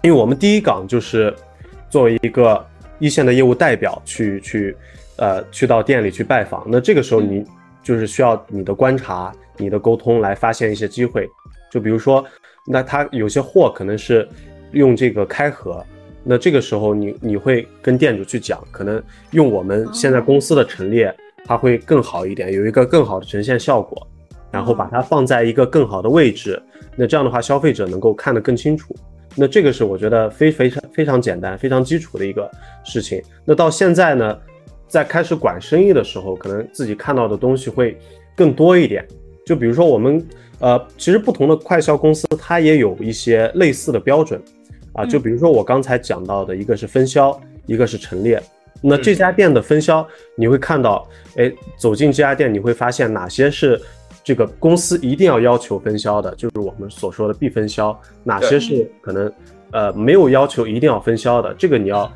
[0.00, 1.35] 因为我们第一岗就是
[1.90, 2.64] 作为一个
[3.00, 4.76] 一线的业务代表去去
[5.16, 7.44] 呃去到店里去拜访，那这个时候你
[7.83, 11.28] 就是需要你的观察，你的沟通来发现一些机会。
[11.68, 12.24] 就比如说，
[12.64, 14.28] 那他有些货可能是
[14.70, 15.85] 用这个开盒，
[16.22, 19.02] 那这个时候你你会跟店主去讲，可能
[19.33, 21.12] 用我们现在公司的陈列，
[21.44, 24.07] 它会更好一点，有一个更好的呈现效果，
[24.50, 26.61] 然后把它放在一个更好的位置，
[26.96, 28.94] 那这样的话消费者能够看得更清楚。
[29.35, 32.50] 那这个是我觉得非非常非常简单、非常基础的一个
[32.85, 33.22] 事情。
[33.44, 34.38] 那到现在呢，
[34.87, 37.96] 在开始管生意的时候，可能自己看到的东西会
[38.37, 39.07] 更多一点。
[39.46, 40.24] 就比如说我们，
[40.61, 44.40] 呃，其实不同的快销公司它也有一些类似的标准，
[44.92, 48.40] 啊，就比如说我刚才讲到的一个是分销，一个是陈列。
[48.83, 53.81] 那这家店的分销，你会看到，哎，走进这家店，你会发现哪些是。
[54.25, 58.01] 这个公司一定要要求分销的，就是我们所说的必分销。
[58.23, 59.33] 哪些是可能，
[59.73, 61.53] 呃，没有要求一定要分销的？
[61.55, 62.09] 这个你要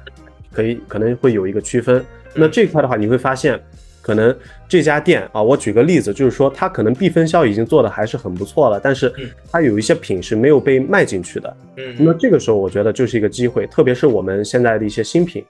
[0.53, 2.05] 可以可能会有一个区分。
[2.33, 3.61] 那这块的话，你会发现，
[4.03, 4.33] 可能
[4.69, 9.13] 这家店啊，我举个例子，就是说它可能必分销已经做的还是很不错了，但是
[9.51, 11.57] 它有一些品是没有被卖进去的。
[11.77, 15.45] 嗯，那这个时候我觉得就是一个机会，特别是我们现在的一些新品，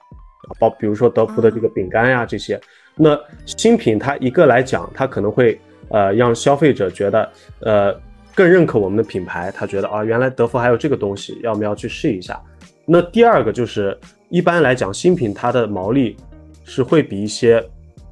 [0.59, 2.59] 包比如说德芙的这个饼干呀这些，
[2.95, 5.59] 那新品它一个来讲，它可能会。
[5.89, 7.31] 呃，让消费者觉得，
[7.61, 7.97] 呃，
[8.35, 9.49] 更认可我们的品牌。
[9.55, 12.37] 他觉得啊，原来德芙还有这个东西，要不要去试一下？
[12.85, 16.17] 那第二个就是，一般来讲，新品它的毛利
[16.65, 17.65] 是会比一些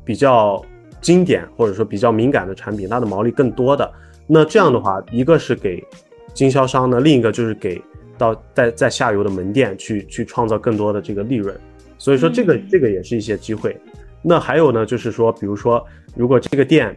[0.05, 0.63] 比较
[1.01, 3.91] 经典或者说比较敏感的产品，它的毛利更多的。
[4.25, 5.83] 那这样的话，一个是给
[6.33, 7.81] 经销商呢，另一个就是给
[8.17, 11.53] 到在在下游的门店去去创造更多的这个利润。
[12.05, 13.75] 所以说，这个这个也是一些机会。
[14.21, 15.83] 那还有呢，就是说，比如说，
[16.15, 16.95] 如果这个店。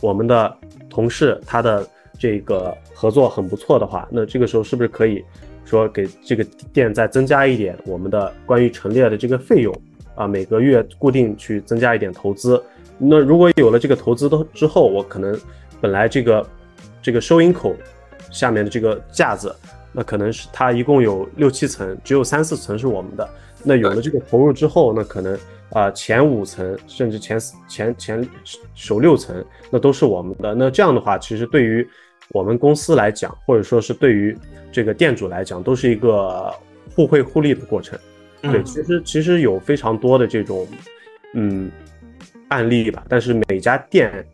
[0.00, 0.54] 我们的
[0.90, 1.86] 同事他的
[2.18, 5.24] 这个合作很不错的话，那这个时候是不是可以
[5.64, 9.74] 说给这个店再增加一点我们的关于陈列的这个费用
[10.14, 10.26] 啊？
[10.26, 12.62] 每个月固定去增加一点投资。
[12.98, 15.34] 那如果有了这个投资的之后，我可能
[15.80, 16.46] 本来这个
[17.00, 17.74] 这个收银口
[18.30, 19.54] 下面的这个架子，
[19.90, 23.26] 那可能是它一共有六七层，只有三四层是我们的。
[23.64, 25.38] 那有了这个投入之后，那可能。
[25.70, 28.28] 啊，前五层甚至前前前
[28.76, 30.54] 首六层，那都是我们的。
[30.54, 31.84] 那这样的话，其实对于
[32.28, 34.36] 我们公司来讲，或者说是对于
[34.70, 36.54] 这个店主来讲，都是一个
[36.94, 37.98] 互惠互利的过程。
[38.42, 40.64] 对，其实其实有非常多的这种
[41.32, 41.68] 嗯
[42.48, 44.24] 案例吧，但是每家店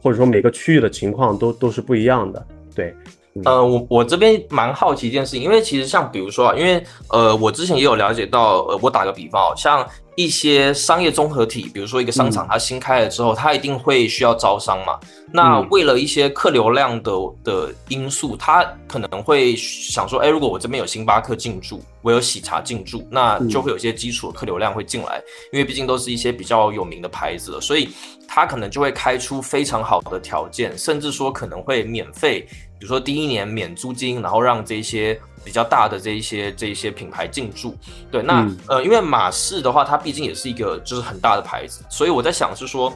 [0.00, 2.46] 或者说每个区域的情况都都是不一样的。
[2.74, 2.96] 对，
[3.44, 9.86] 呃，我我这边蛮好奇一件事情，因为其实像比如说啊，因为呃，我之前也有了解到，呃，我打个比方，像。
[10.18, 14.98] 一些商业综合体，比如说一个商场，它新开了之后，它一定会需要招商嘛。
[15.32, 17.12] 那为了一些客流量的
[17.44, 25.22] 的因素，它可能会想说，哎，如果我这边有星巴克进驻，我有喜茶进驻，那就会有一些基础的客流量会进来，
[25.52, 27.88] 因为毕竟都是一些比较有名的牌子，所以
[28.26, 32.44] 它可能就会开出非常好的条件，甚至说可能会免费，
[32.78, 35.20] 比如说第一年免租金，然后让这些。
[35.44, 37.74] 比较大的这一些这一些品牌进驻，
[38.10, 42.92] 对，那呃，因为马氏的话，它毕竟也是一个就是很大的牌子，所以我在想是说，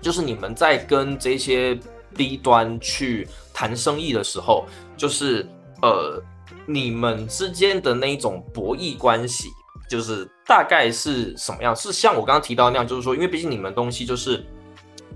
[0.00, 1.78] 就是你们在跟这些
[2.16, 4.64] B 端去谈生意的时候，
[4.96, 5.46] 就是
[5.82, 6.22] 呃，
[6.64, 9.48] 你们之间的那一种博弈关系，
[9.90, 11.76] 就是大概是什么样？
[11.76, 14.42] 是像我刚刚提到那样，就是说，因为毕竟你们东西就是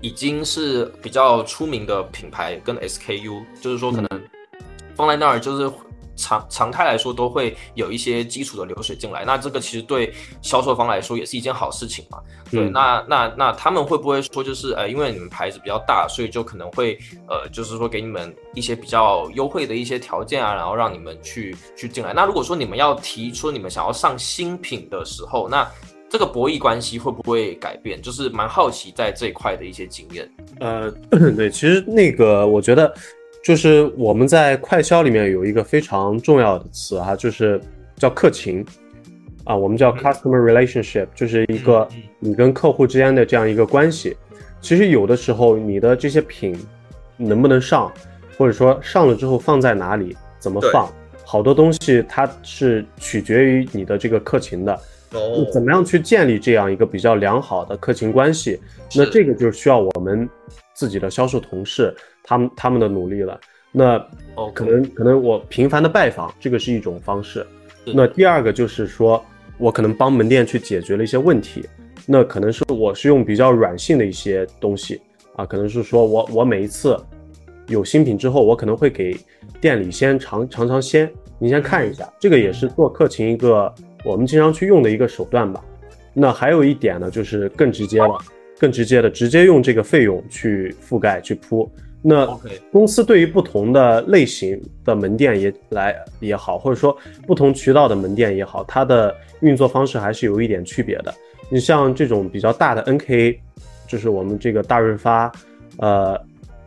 [0.01, 4.09] 已经是比较出名的品牌跟 SKU，就是说可能
[4.95, 5.71] 放在那儿就是。
[6.19, 12.17] 常常态来说都会有一些基础的流水进来，那这个其实对销售方来说也是一件好事情嘛。
[12.49, 16.97] 对，那那那他们会不会说就是呃，因为你们牌子比较大，所以就可能会
[17.29, 22.13] 呃，就是说给你们一些比较优惠的一些条件啊，然后让你们去去进来。
[22.13, 25.69] 那如果说你们要提出你们想要上新品的时候，那
[26.09, 28.01] 这个博弈关系会不会改变？
[28.01, 30.29] 就是蛮好奇在这一块的一些经验。
[30.59, 30.91] 呃，
[31.35, 32.93] 对，其实那个我觉得。
[33.43, 37.61] 就是我们在快销里面有一个非常重要的词哈，就是
[37.95, 38.65] 叫客情
[39.45, 41.87] 啊，我们叫 customer relationship，就是一个
[42.19, 44.17] 你跟客户之间的这样一个关系。
[44.59, 46.59] 其实有的时候你的这些品
[47.15, 47.89] 能不能上，
[48.37, 50.91] 或者说上了之后放在哪里，怎么放，
[51.23, 54.77] 好多东西它是取决于你的这个客情的。
[55.17, 58.59] 哦，怎么样去建立这样一个比较良好的客情关系？
[58.95, 60.29] 那这个就需要我们
[60.73, 61.95] 自己的销售同事。
[62.29, 63.39] 他们他们的努力了，
[63.71, 63.95] 那
[64.35, 67.47] 哦，可能可能我频繁的拜访，这个是一种方式。
[67.85, 69.23] 那第二个就是说，
[69.57, 71.65] 我可能帮门店去解决了一些问题，
[72.05, 74.99] 那可能是我是用比较软性的一些东西
[75.37, 76.97] 啊，可能是说我我每一次
[77.67, 79.15] 有新品之后，我可能会给
[79.61, 81.09] 店里先尝尝尝鲜，
[81.39, 83.73] 你先看一下，这个也是做客情一个
[84.03, 85.63] 我们经常去用的一个手段吧。
[86.13, 88.17] 那还有一点呢，就是更直接了，
[88.59, 91.69] 更直接的直接用这个费用去覆盖去铺。
[92.01, 92.25] 那
[92.71, 96.95] 公司对于不同的类型的门店也来也好，或者说
[97.25, 101.13] 不同渠道的门店也好，它的运作方式还是有一点区别的。
[101.49, 103.37] 你像这种比较大的 NK，
[103.87, 105.31] 就是我们这个大润发、
[105.79, 106.19] 呃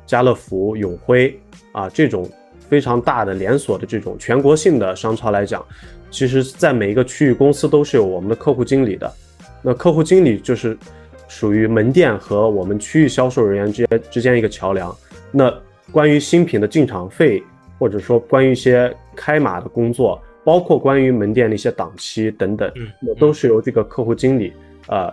[0.05, 1.39] 家乐福、永辉
[1.71, 2.29] 啊这种
[2.69, 5.65] 非常大的连锁的这种全国性的商超来讲，
[6.11, 9.13] 其实在每一个区域公司都是有我们的客户经理的。
[9.63, 10.77] 那客户经理就是
[11.29, 14.95] 属于门店和我们区域销售人员之间之间一个桥梁。
[15.31, 15.53] 那
[15.93, 17.43] 关于新品的进场费，
[17.79, 24.53] 或者说关于一些开码的工作，包括关于门店的一些档期等等，嗯那都是由这个客户经理
[24.89, 25.13] 呃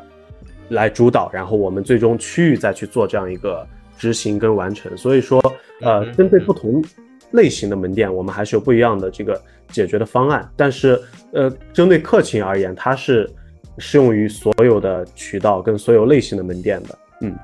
[0.70, 3.68] 来主导，然后我们最终区域再去做这样一个
[3.98, 4.96] 执行跟完成。
[4.98, 5.40] 所以说，
[5.82, 6.84] 呃嗯，针对不同
[7.38, 10.46] 类型的门店，我们还是有不一样的这个解决的方案。
[10.58, 11.00] 但是，
[11.32, 13.30] 呃，针对客情而言，它是
[13.78, 16.98] 适用于所有的渠道跟所有类型的门店的。
[17.22, 17.36] 嗯。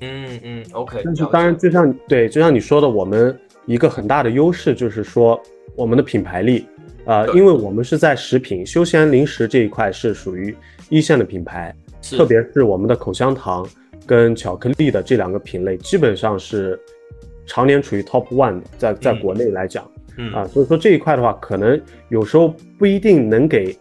[0.00, 3.36] 嗯嗯，OK，但是当然，就像对，就像你说的，我们
[3.66, 5.40] 一个很大的优势就是说
[5.74, 6.64] 我们的品牌力，
[7.04, 10.54] 呃，因为我们是在食品、休闲零食这一块是属于
[10.88, 13.66] 一线的品牌，是特别是我们的口香糖
[14.06, 16.78] 跟巧克力的这两个品类，基本上是
[17.48, 19.84] 常年处于 top one 的，在在嗯国内来讲。
[20.20, 23.76] 嗯啊，所以说这一块的话，可能有时候不一定能给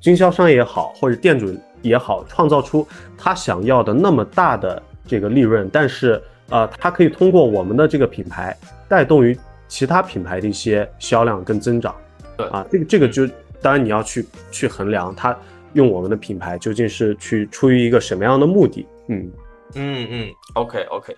[0.00, 2.86] 经销商也好，或者店主也好，创造出
[3.16, 8.56] 他想要的那么大的这个利润，但是呃，他可以通过我们的这个品牌
[8.88, 9.36] 带动于
[9.68, 11.94] 其他品牌的一些销量跟增长。
[12.36, 13.26] 对啊，这个这个就
[13.62, 15.36] 当然你要去去衡量他
[15.74, 18.84] 用我们的品牌究竟是去出于一个什么样的目的。
[19.08, 19.30] 嗯，
[19.74, 21.16] 嗯嗯，OK OK，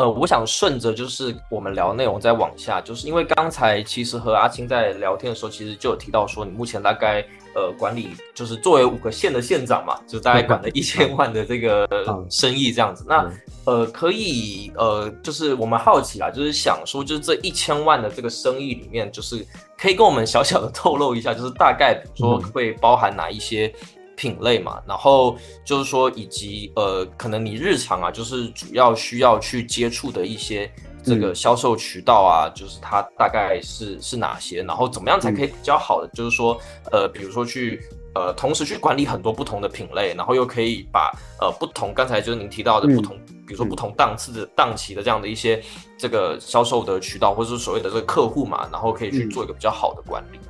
[0.00, 7.22] 呃，我想顺着就是我们聊内容再往下，就是因为刚才其实和阿青在聊天的时候，其实就有提到说，你目前大概
[7.54, 12.26] 呃管理就是作为五个县的县长嘛，就大概管了一千万的这个嗯。
[12.30, 13.04] 生意这样子。
[13.06, 19.46] 那嗯呃，可以呃，就是我们好奇啊，就是想说，就是这一千万的这个生意里面，就是
[19.78, 22.50] 可以跟我们小小的透露一下，就是大概比如说嗯。
[22.52, 23.70] 会包含哪一些
[24.20, 30.70] 品类嘛，然后就是说以及呃，可能你日常啊，就是主要需要去接触的一些
[31.02, 36.60] 这个嗯销售渠道啊，就是它大概是是哪些，然后怎么样才可以比较好的，就是说
[36.92, 37.80] 呃，比如说去。
[38.12, 43.16] 呃，同时去管理很多不同的品类，然后又可以把呃不同刚才就是您提到的嗯不同，
[43.46, 45.62] 比如说不同档次的档期的这样的一些
[45.96, 50.40] 这个销售的渠道，或者是所谓的这个客户嘛，然后可以去嗯做一个比较好的管理。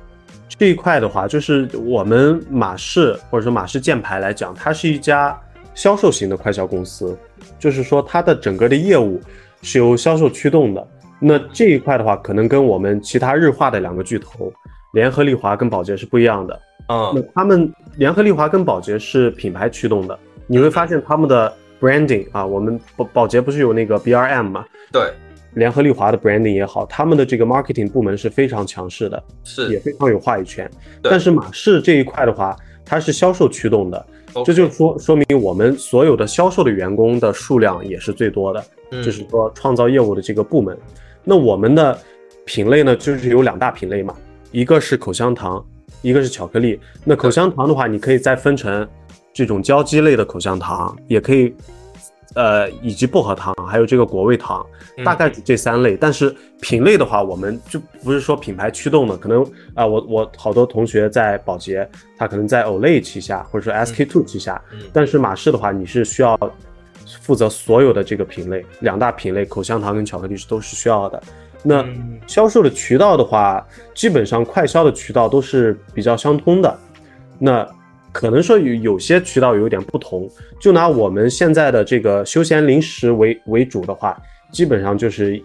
[0.57, 5.39] 这一块的话，就是我们马氏或者说马氏箭牌来讲，它是一家
[5.73, 7.17] 销售型的快销公司，
[7.57, 9.19] 就是说它的整个的业务
[9.61, 10.87] 是由销售驱动的。
[11.19, 14.51] 那这一块的话，可能跟我们其他日化的两个巨头
[14.93, 16.59] 联合利华跟宝洁是不一样的。
[16.87, 24.65] 那嗯他们联合利华跟宝洁是品牌驱动的，你会发现他们的 branding 啊，我们宝宝洁不是有那个 BRM 嘛？
[24.91, 25.13] 对，
[25.53, 29.21] 联合利华的 branding 也好，他们的这个 marketing 部门是非常强势的。
[29.43, 30.69] 是也，非常有话语权。
[31.01, 34.05] 但是马氏这一块的话，它是销售驱动的
[34.45, 40.77] 这就说说明我们所有的销售的员工的数量也是最多的，嗯就是说创造业务的这个部门。
[41.23, 41.97] 那我们的
[42.45, 44.15] 品类呢，就是有两大品类嘛，
[44.51, 45.63] 一个是口香糖，
[46.01, 46.79] 一个是巧克力。
[47.03, 48.87] 那口香糖的话，你可以再分成
[49.33, 51.53] 这种胶基类的口香糖，也可以。
[52.33, 54.65] 呃，以及薄荷糖，还有这个果味糖，
[54.97, 55.97] 嗯大概是这三类。
[55.97, 66.37] 但是品类的话，我们就不是说品牌驱动的，可能啊、我我好多同学在宝洁，他可能在 Olay 旗下，或者说 SK two 旗下，嗯但是马氏的话，你是需要
[67.21, 71.21] 负责所有的这个品类，两大品类，口香糖跟巧克力是都是需要的。
[71.63, 76.79] 那嗯销售的渠道的话，基本上快销的渠道都是比较相通的。
[77.37, 77.67] 那
[78.11, 85.41] 可能说有有些渠道有点不同，就拿我们现在的这个休闲零食为为主的话，基本上就是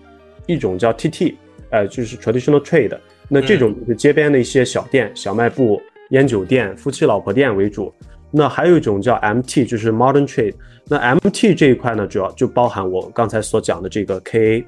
[0.46, 1.34] 一种叫 TT，
[1.70, 2.98] 呃，就是 traditional trade。
[3.28, 7.92] 那这种就是街边的一些小店、小卖部、烟酒店、夫妻老婆店为主。
[8.30, 10.54] 那还有一种叫 MT，就是 modern trade。
[10.88, 14.64] 那 MT 这一块呢，主要就包含我刚才所讲的这个 KA，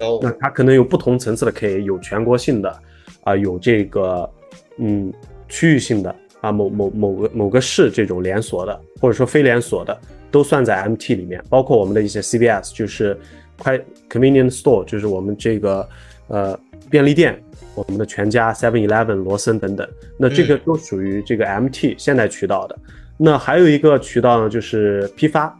[0.00, 2.80] 哦那它可能有不同层次的 KA，有全国性的，
[3.24, 4.28] 啊、有这个
[4.76, 5.12] 嗯
[5.48, 9.98] 区域性的啊，某某某个某个市这种连锁的，或者说非连锁的，
[10.30, 13.18] 都算在 MT 里面，包括我们的一些 CVS，就是
[13.58, 13.78] 快
[14.08, 15.88] convenience store，就是我们这个
[16.28, 16.58] 呃
[16.88, 17.42] 便利店，
[17.74, 22.78] 我们的全家、Seven Eleven、罗森等等，那这个嗯都属于这个 MT 现代渠道的。
[23.16, 25.58] 那还有一个渠道呢，就是批发。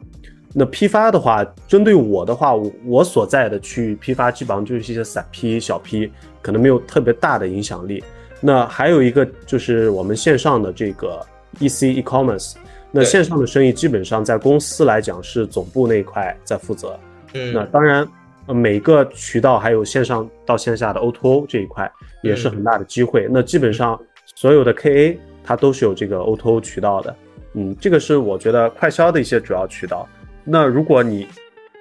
[0.55, 6.11] 那批发的话，针对我的话，我我所在的区域批发基本上就是一些散批、小批，
[6.41, 8.03] 可能没有特别大的影响力。
[8.41, 11.21] 那还有一个就是我们线上的这个
[11.61, 12.55] EC e-commerce，
[12.91, 16.99] 那线上的生意基本上在公司来讲是总部那一块在负责。
[17.35, 18.07] 嗯那当然，
[18.47, 21.91] 每个渠道还有线上到线下的 O2O 这一块
[22.23, 23.27] 也是很大的机会。
[23.31, 24.01] 那基本上
[24.35, 27.15] 所有的 KA 它都是有这个 O2O 渠道的。
[27.55, 30.09] 嗯，这个是我觉得快销的一些主要渠道。
[30.45, 31.27] 那如果你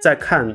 [0.01, 0.53] 再看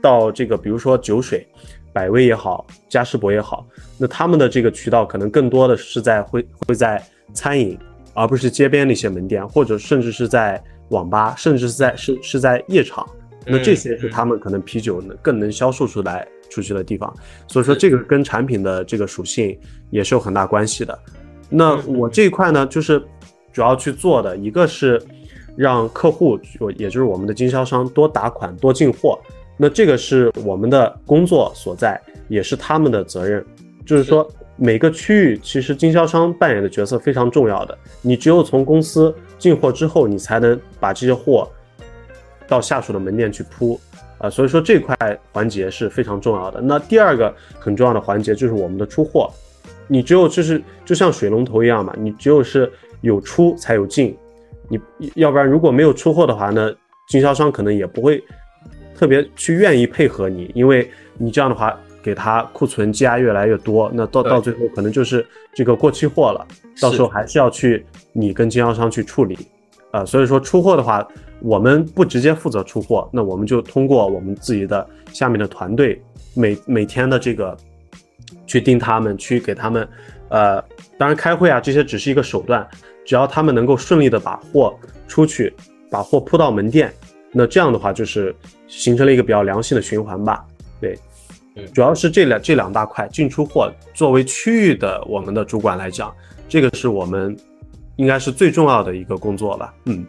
[0.00, 1.46] 到这个，比如说酒水、
[1.92, 3.66] 百威也好，嘉士伯也好，
[3.98, 7.78] 那他们的这个渠道可能更多的是在会会在餐饮，
[8.14, 13.06] 而不是街边的一些门店，或者甚至是在网吧，甚至是在是是在夜场。
[13.46, 17.12] 那这些是他们可能啤酒能更能销售出来出去的地方。
[17.46, 19.58] 所以说，这个跟产品的这个属性
[19.90, 20.98] 也是有很大关系的。
[21.48, 23.02] 那我这一块呢，就是
[23.52, 25.00] 主要去做的一个是。
[25.56, 26.38] 让客户，
[26.76, 29.18] 也就是我们的经销商多打款、多进货，
[29.62, 33.44] 那这个是我们的工作所在，也是他们的责任。
[33.84, 37.76] 就是说，每个区域其实经销商扮演的角色非常重要的。
[38.00, 41.46] 你只有从公司进货之后，你才能把这些货
[42.48, 43.78] 到下属的门店去铺
[44.16, 44.30] 啊。
[44.30, 44.96] 所以说这块
[45.30, 46.58] 环节是非常重要的。
[46.62, 49.30] 那第二个很重要的环节就是我们的出货，
[49.86, 54.16] 你只有就是就像水龙头一样嘛，你只有是有出才有进。
[54.68, 54.80] 你
[55.16, 56.72] 要不然如果没有出货的话呢，
[57.08, 58.22] 经销商可能也不会
[59.00, 66.46] 特别去愿意配合你，因为你这样的话给他库存积压越来越多，那到到最后可能就是这个过期货了，
[66.82, 67.82] 到时候还是要去
[68.12, 69.38] 你跟经销商去处理，
[69.90, 71.08] 啊，所以说出货的话，
[71.40, 75.98] 我们不直接负责出货，那我们就通过我们自己的下面的团队
[76.34, 77.56] 每每天的这个
[78.46, 79.88] 去盯他们，去给他们，
[80.28, 80.62] 呃，
[80.98, 82.68] 当然开会啊这些只是一个手段。
[83.06, 84.78] 只要他们能够顺利的把货
[85.08, 85.52] 出去，
[85.90, 86.92] 把货铺到门店，
[87.32, 88.32] 那这样的话就是
[88.70, 90.46] 形成了一个比较良性的循环吧。
[90.80, 90.96] 对，
[91.74, 96.14] 主要是这两这两大块进出货，作为区域的我们的主管来讲，
[96.48, 97.36] 这个是我们
[97.96, 99.74] 应该是最重要的一个工作吧。
[99.86, 100.06] 嗯，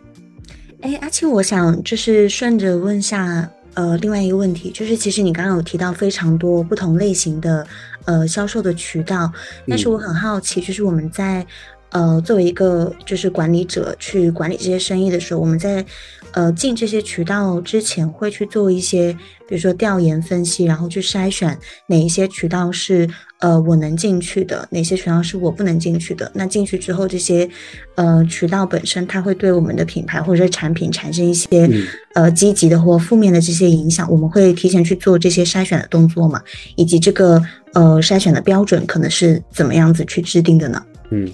[0.81, 7.67] 哎，阿庆，我想就是顺着问下，呃，另外一个问题，就是其实你刚刚有提到非常多不同类型的
[8.05, 9.29] 呃销售的渠道，
[9.67, 11.45] 但是我很好奇，就是我们在。
[11.93, 15.85] 呃，作为一个就是管理者去管理这些生意的时候，我们在
[16.33, 19.13] 呃进这些渠道之前会去做一些，
[19.47, 21.57] 比如说调研分析，然后去筛选
[21.87, 23.09] 哪一些渠道是
[23.39, 26.31] 呃我能进去的，哪些渠道是我不能进去的。
[26.33, 27.49] 那进去之后，这些
[27.95, 31.69] 呃渠道本身它会对我们的品牌或者产品产生一些
[32.13, 36.41] 呃积极的或负面的这些影响，我们会提前去做这些筛选的动作嘛？
[36.75, 37.41] 以及这个
[37.73, 40.83] 呃筛选的标准可能是怎么样子去制定的呢？
[41.09, 41.29] 嗯。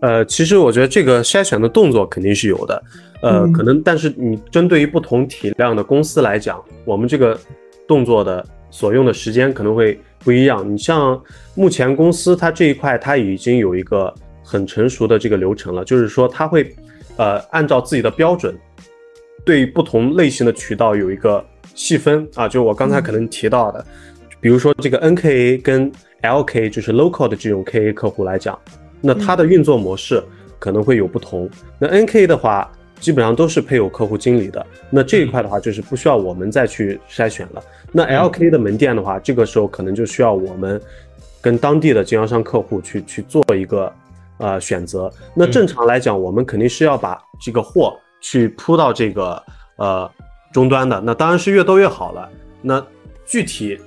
[0.00, 2.82] 呃，其实我觉得这个筛选的动作肯定是有的，
[3.22, 7.38] 呃，可能但是你针对于不同体量的公司来讲，我们这个
[7.88, 10.70] 动作的所用的时间可能会不一样。
[10.70, 11.18] 你像
[11.54, 14.12] 目前公司它这一块，它已经有一个
[14.44, 16.70] 很成熟的这个流程了，就是说它会
[17.16, 18.54] 呃按照自己的标准，
[19.46, 21.42] 对不同类型的渠道有一个
[21.74, 23.82] 细分啊，就我刚才可能提到的，
[24.42, 25.90] 比如说这个 NKA 跟
[26.22, 28.58] LK 就是 local 的这种 KA 客户来讲。
[29.06, 30.22] 那它的运作模式
[30.58, 31.48] 可能会有不同。
[31.78, 34.66] 那 NK 的话，基本上都是配有客户经理的。
[34.90, 37.62] 那这一块的话，就是不需要我们再去筛选了。
[37.92, 40.80] 那 LK 的门店的话，这个时候可能就需要我们
[41.40, 43.92] 跟当地的经销商客户去去做一个
[44.38, 45.10] 呃选择。
[45.34, 49.42] 那正常来讲，我们肯定是要把这个货去铺到这个
[49.76, 50.10] 呃
[50.52, 51.00] 终端的。
[51.00, 52.28] 那当然是越多越好了。
[52.60, 52.84] 那
[53.24, 53.78] 具体。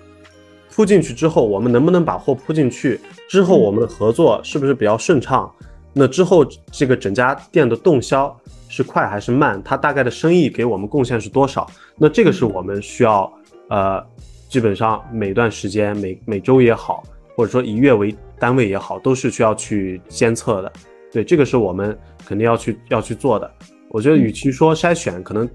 [0.79, 3.01] 铺进去之后，我们能不能把货铺进去？
[3.27, 5.53] 之后我们的合作是不是比较顺畅？
[5.91, 8.33] 那之后这个整家店的动销
[8.69, 9.61] 是快还是慢？
[9.61, 11.69] 它大概的生意给我们贡献是多少？
[11.97, 13.29] 那这个是我们需要
[13.67, 14.01] 呃，
[14.47, 17.03] 基本上每段时间每每周也好，
[17.35, 20.71] 或者说以月为单位也好，都是需要去监测的。
[21.11, 23.51] 对，这个是我们肯定要去要去做的。
[23.89, 25.45] 我觉得与其说筛选，可能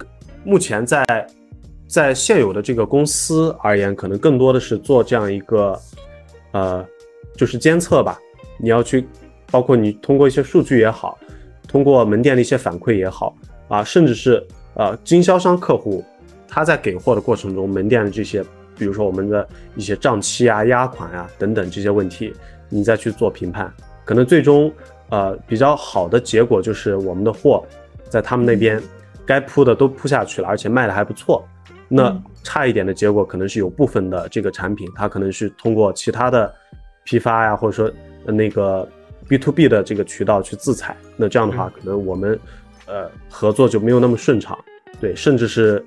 [0.45, 1.03] 目前在。
[1.87, 5.79] 在现有的这个公司而言，可能更多的是做这样一个，
[6.53, 6.85] 呃，
[7.37, 8.19] 就是监测吧。
[8.59, 9.07] 你要去，
[9.51, 11.19] 包括你通过一些数据也好，
[11.69, 13.37] 通过门店的一些反馈也好，
[13.69, 16.05] 啊，甚至是呃经销商客户
[16.49, 18.43] 他在给货的过程中，门店的这些，
[18.79, 22.33] 比如说我们的一些账期啊、压款啊等等这些问题，
[22.69, 23.73] 你再去做评判，
[24.05, 24.73] 可能最终
[25.11, 27.65] 呃比较好的结果就是我们的货
[28.09, 28.83] 在他们那边
[29.27, 31.45] 该铺的都铺下去了，而且卖的还不错。
[31.97, 36.53] 那差一点的结果可能是有部分的这个产品，它可能是通过其他的
[37.05, 37.89] 批发呀，或者说
[38.25, 38.89] 那个
[39.29, 40.97] B to B 的这个渠道去自采。
[41.17, 42.37] 那这样的话，可能我们
[42.87, 44.59] 呃合作就没有那么顺畅，
[45.01, 45.87] 对，甚至是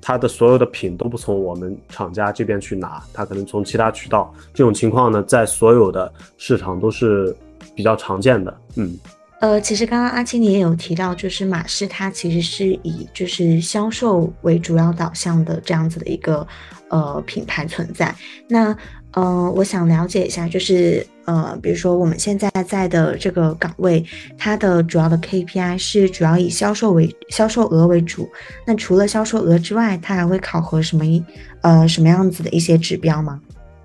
[0.00, 4.32] 它的所有的品都不从我们厂家这边去拿，它可能从其他渠道。
[4.52, 7.36] 这种情况呢，在所有的市场都是
[7.74, 8.96] 比较常见的，嗯。
[9.44, 16.46] 呃，其实刚刚阿青你也有提到，就是马氏它其实是以就是销售为主要导向的这样子的一个
[16.88, 18.14] 呃品牌存在。
[18.48, 18.74] 那
[19.12, 24.02] 呃，我想了解一下，就是呃，比如说我们现在在的这个岗位，
[24.38, 28.26] 它的主要的 KPI 是主要以销售为销售额为主。
[28.66, 31.22] 那除了销售额之外，它还会考核什么一
[31.60, 33.38] 呃什么样子的一些指标吗？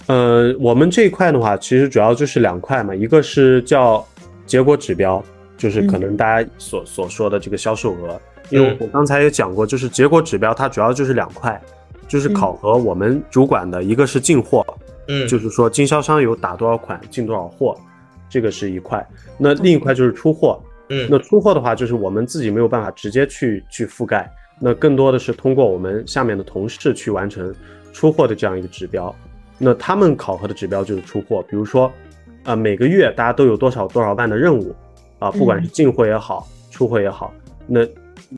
[0.07, 4.07] 呃，我们这一块的话，其实主要就是两块嘛，一个是叫
[4.45, 5.21] 结果指标，
[5.59, 8.19] 就是可能大家所所说的这个销售额。
[8.49, 11.61] 因为我刚才也讲过，就是结果指标它主要就是两块，
[12.07, 14.65] 就是考核我们主管的一个是进货，
[15.07, 17.77] 嗯，就是说经销商有打多少款进多少货，
[18.27, 19.07] 这个是一块。
[19.37, 24.27] 那另一块就是出货，嗯，那出货的话就是我们自己没有办法直接去去覆盖，
[24.59, 27.53] 那更多的是通过我们下面的同事去完成
[27.93, 29.13] 出货的这样一个指标。
[29.59, 31.91] 那他们考核的指标就是出货，比如说，
[32.45, 34.73] 啊，每个月大家都有多少多少万的任务，
[35.19, 37.33] 啊，不管是进货也好，出货也好，
[37.67, 37.81] 那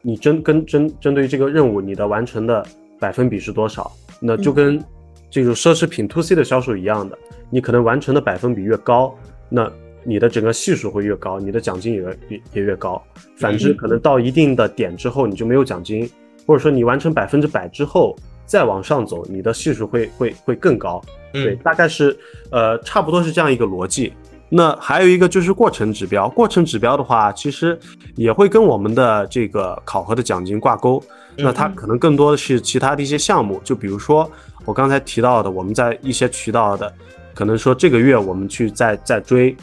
[0.02, 2.66] 你针跟针针对于这个任务，你的完成的
[3.00, 3.92] 百分比是多少？
[4.20, 4.84] 那就跟
[5.30, 7.18] 这种奢侈品 to C 的销售一样的，
[7.50, 9.16] 你可能完成的百分比越高，
[9.48, 9.72] 那
[10.04, 13.02] 你的整个系数会越高，你的奖金也也也越高。
[13.38, 16.10] 反之，可能到一定的点之后，你就没有奖金，
[16.46, 18.16] 或者说你完成百分之百之后。
[18.44, 21.02] 再往上走，你的系数会会会更高，
[21.32, 22.14] 对，大概是
[22.50, 24.12] 呃差不多是这样一个逻辑。
[24.54, 27.80] 那还有一个就是过程指标，过程指标的话，其实
[28.16, 31.02] 也会跟我们的这个考核的奖金挂钩。
[31.38, 34.30] 那它可能更多的是其他的一些项目，就比如说
[34.66, 36.94] 我刚才提到的，我们在一些渠道的，
[37.34, 39.56] 可能说这个月我们去再再追，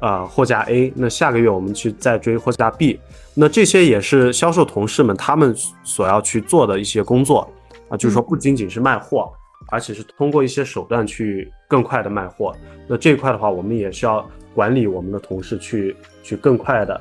[0.00, 2.98] 啊货架 A，那下个月我们去再追货架 B，
[3.34, 5.54] 那这些也是销售同事们他们
[5.84, 7.46] 所要去做的一些工作。
[7.90, 9.32] 啊，就是说不仅仅是卖货，
[9.70, 12.54] 而且是通过一些手段去更快的卖货。
[12.86, 17.00] 那这一块的话，我们也是要管理我们的同事去去更快的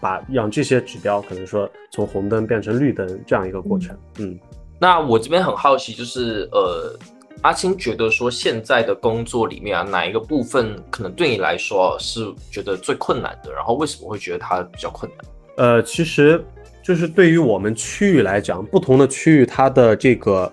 [0.00, 3.96] 把让这些指标可能说从红灯变成绿灯这样一个过程。
[4.18, 4.38] 嗯，
[4.80, 6.98] 那我这边很好奇，就是呃，
[7.42, 13.52] 阿青觉得说现在的工作里面啊，哪一个部分可能对你来说是觉得最困难的？
[13.52, 15.26] 然后为什么会觉得它比较困难？
[15.56, 16.44] 呃，其实。
[16.80, 20.50] 就是对于我们区域来讲，不同的区域它的这个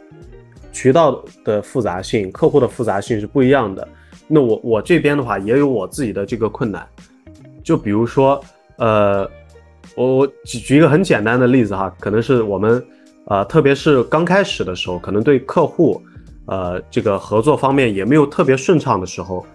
[0.76, 3.88] 渠道的复杂性、客户的复杂性是不一样的。
[4.28, 6.86] 那我我这边的话也有我自己的这个困难。
[7.64, 8.44] 就比如说，
[8.78, 9.26] 呃，
[9.96, 12.86] 我我举举一个很简单的例子哈，可能是我们
[13.28, 16.02] 呃，特别是刚开始的时候，可能对客户
[16.48, 19.46] 呃这个合作方面也没有特别顺畅的时候，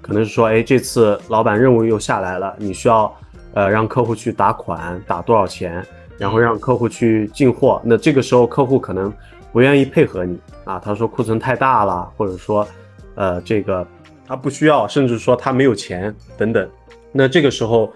[0.00, 3.12] 可能是说，哎，这次老板任务又下来了，你需要
[3.54, 5.84] 呃让客户去打款，打多少钱？
[6.16, 9.12] 然后让客户去进货，那这个时候客户可能
[9.52, 10.36] 不愿意配合你
[10.68, 12.68] 啊，他说库存太大了，或者说，
[13.14, 13.86] 呃，这个
[14.26, 16.68] 他不需要，甚至说他没有钱等等，
[17.10, 17.90] 那这个时候，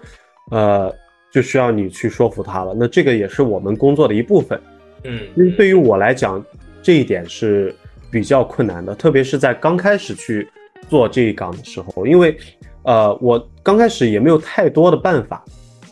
[0.49, 0.91] 呃，
[1.31, 2.73] 就需要你去说服他了。
[2.75, 4.59] 那这个也是我们工作的一部分，
[5.03, 6.43] 嗯，因为对于我来讲，
[6.81, 7.75] 这一点是
[8.09, 10.49] 比较困难的，特别是在刚开始去
[10.89, 12.35] 做这一岗的时候，因为，
[12.85, 15.45] 呃，我刚开始也没有太多的办法，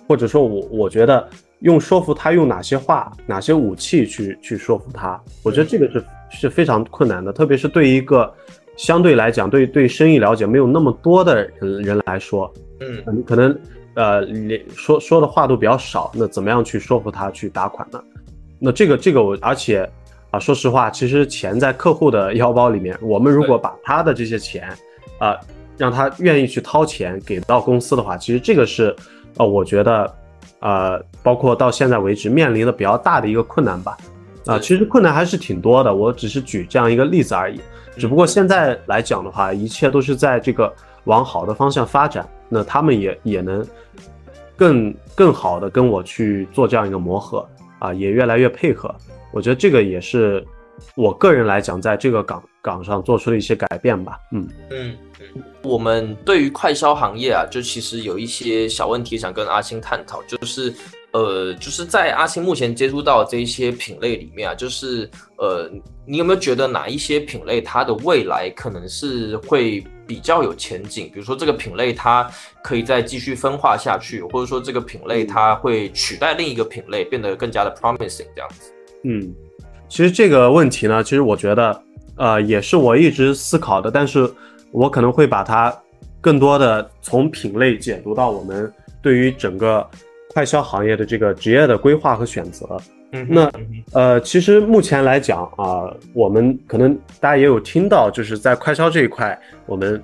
[0.07, 1.29] 或者说我我觉得。
[1.61, 8.33] 用说服他用哪些话、哪些武器去去说服他，我觉得这个是是非常困难的，特别是对于一个
[8.75, 13.55] 相对来讲对对生意了解没有那么多的人人来说，嗯，你可能
[13.95, 18.01] 呃连说说的话都比较少，那怎么样去说服他去打款呢？
[18.59, 19.87] 那这个这个我而且
[20.31, 24.71] 啊，说实话，其实钱在客户的 腰包里面，我们如果把他的这些钱
[25.19, 25.37] 啊
[25.77, 28.95] 让他愿意去掏钱给到公司的话，其实这个是
[29.37, 30.11] 呃我觉得。
[30.63, 33.97] 呃，包括到现在为止面临的比较大的一个困难吧，
[34.51, 37.59] 啊，其实困难还是挺多的，我只是举这样一个例子而已。
[37.97, 40.73] 只不过现在来讲的话，一切都是在这个
[41.05, 43.65] 往好的方向发展，那他们也也能
[44.55, 47.47] 更更好的跟我去做这样一个磨合
[47.79, 48.93] 啊，也越来越配合。
[49.31, 50.45] 我觉得这个也是
[50.95, 54.17] 我个人来讲，在这个岗岗上做出的一些改变吧。
[54.33, 54.97] 嗯嗯。
[55.61, 60.73] 我们对于快销行业啊，就其实有一些小问题想跟阿星探讨，就是
[61.13, 65.69] 呃，就是在阿青目前接触到这一些品类里面啊，就是呃，
[66.05, 71.09] 你有没有觉得哪一些品类它的未来可能是会比较有前景？
[71.13, 72.29] 比如说这个品类它
[72.63, 78.71] 可以再继续分化下去，或者说这个品类它会取代另一个品类，变得更加的 promising 这样子？
[79.03, 79.33] 嗯，
[79.89, 81.83] 其实这个问题呢，其实我觉得
[82.15, 84.31] 呃，也是我一直思考的，但是。
[84.73, 85.77] 我可能会把它
[86.21, 89.85] 更多的从品类解读到我们对于整个
[90.33, 92.79] 快销行业的这个职业的规划和选择。
[93.13, 93.51] 嗯，那
[93.91, 100.01] 呃，其实目前来讲啊，我们可能大家也有听到，就是在快销这一块，我们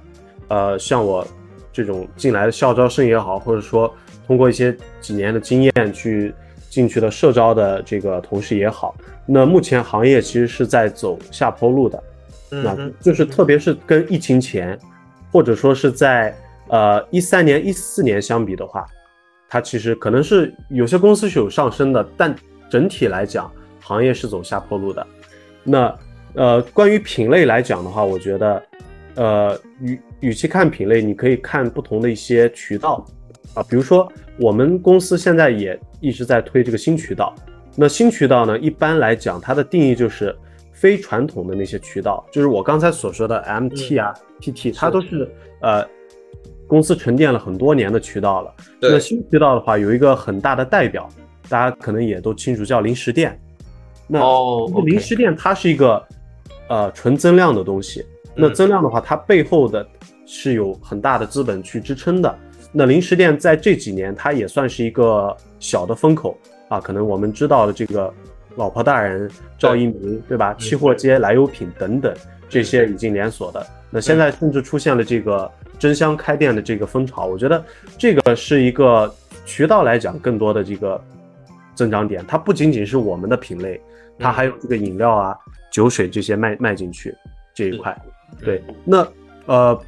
[0.50, 1.26] 呃，像我
[1.72, 3.94] 这种进来的校招生也好，或者说
[4.26, 6.34] 通过一些几年的经验去
[6.70, 8.94] 进去的社招的这个同事也好，
[9.26, 12.04] 那目前行业其实是在走下坡路的，
[12.50, 14.78] 那就是特别是跟疫情前，
[15.32, 16.36] 或者说是在
[16.68, 18.86] 呃一三年、一四年相比的话，
[19.50, 22.36] 它其实可能是有些公司是有上升的，但
[22.70, 25.06] 整体来讲，行业是走下坡路的。
[25.64, 25.94] 那
[26.34, 28.64] 呃，关于品类来讲的话，我觉得，
[29.16, 33.04] 呃，与与其看品类，你可以看不同的一些渠道
[33.54, 37.34] 啊，比如说我们公司现在也一直在推这个新渠道。
[37.76, 40.36] 那新渠道呢，一般来讲，它的定义就是
[40.74, 45.32] 非传统的那些渠道，就是我刚才所说的 MT 啊、PT，它都是
[45.62, 45.84] 呃
[46.68, 48.54] 公司沉淀了很多年的渠道了。
[48.82, 51.10] 那新渠道的话，有一个很大的代表，
[51.50, 53.40] 大家可能也都清楚，叫零食店。
[54.08, 54.20] 那
[54.86, 56.04] 零食店它是一个。
[56.70, 58.06] 呃，纯增量的东西，
[58.36, 59.88] 那增量的话，它背后的
[60.26, 62.38] 是有很大的资本去支撑的。
[62.74, 66.38] 那零食店在这几年，它也算是一个小的风口
[66.68, 66.78] 啊。
[66.78, 68.14] 可能我们知道的这个
[68.58, 70.54] 老婆大人、赵一鸣，对吧？
[70.56, 72.14] 期货街、来油品等等
[72.50, 73.66] 这些已经连锁的。
[73.90, 75.50] 那现在甚至出现了这个
[75.80, 77.26] 争相开店的这个风潮。
[77.26, 77.64] 我觉得
[77.98, 79.14] 这个是一个
[79.46, 81.02] 渠道来讲更多的这个
[81.76, 82.26] 增长点。
[82.28, 83.82] 它不仅仅是我们的品类，
[84.20, 85.38] 它还有这个饮料啊。
[85.70, 87.14] 酒水这些卖卖进去
[87.54, 87.96] 这一块，
[88.40, 89.06] 对，那
[89.46, 89.80] 呃，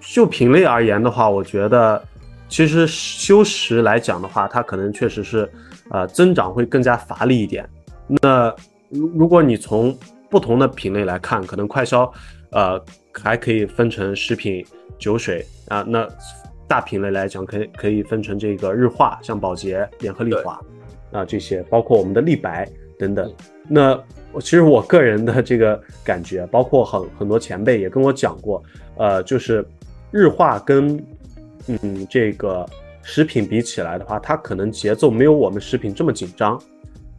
[0.00, 2.02] 就品类而言的话，我觉得
[2.48, 5.50] 其实修食来讲的话，它可能确实是
[5.90, 7.66] 呃增长会更加乏力一点。
[8.08, 8.54] 那
[8.90, 9.96] 如如果你从
[10.28, 12.12] 不同的品类来看，可能快消
[12.50, 12.78] 呃
[13.20, 14.64] 还可以分成食品、
[14.98, 16.08] 酒水啊，那
[16.68, 20.60] 大品类来讲，可以可以分成这个日化，像宝洁、联合利华
[21.10, 23.32] 啊这些，包括我们的立白等等，
[23.68, 24.02] 那。
[24.34, 28.62] 我其实我个人的这个感觉，包括很很多前辈也跟我讲过，
[28.96, 29.62] 呃，就是
[30.10, 30.96] 日化跟
[31.66, 32.66] 嗯这个
[33.02, 36.58] 食品比起来的话，它可能节奏没有我们食品这么紧张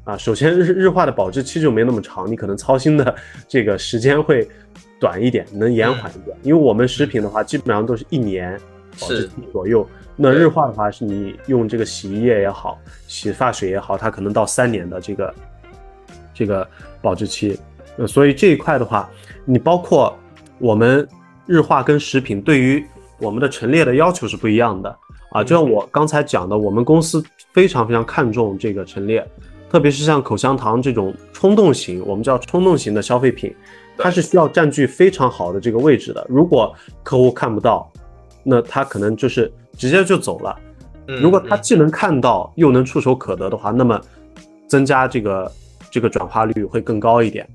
[0.05, 0.17] 啊。
[0.17, 3.15] 首先日日化的保质期就没那么长，你可能操心的
[3.47, 4.49] 这个时间会
[5.03, 6.37] 短一点，能延缓一点。
[6.43, 8.57] 因为我们食品的话，基本上都是一年
[8.97, 9.85] 保质期左右，
[10.15, 15.35] 那日化的话是你用这个洗衣液也好，洗发水也好，它可能到三年的这个
[16.33, 16.65] 这个。
[17.03, 17.59] 保质期，
[17.97, 19.09] 呃，所以这一块的话，
[19.43, 20.17] 你包括
[20.57, 21.05] 我们
[21.45, 22.81] 日化跟食品对于
[23.19, 24.97] 我们的陈列的要求是不一样的
[25.31, 25.43] 啊。
[25.43, 29.21] 就像我刚才讲的，我们公司非常非常看重这个陈列，
[29.69, 33.53] 特别是像口香糖这种冲动型，我们叫冲动型的消费品，
[33.97, 36.25] 它是需要占据非常好的这个位置的。
[36.29, 36.73] 如果
[37.03, 37.91] 客户看不到，
[38.43, 40.57] 那他可能就是直接就走了。
[41.05, 43.99] 如果他既能看到又能触手可得的话，那么
[44.67, 45.51] 增加这个。
[45.91, 47.47] 这个转化率会更高一点，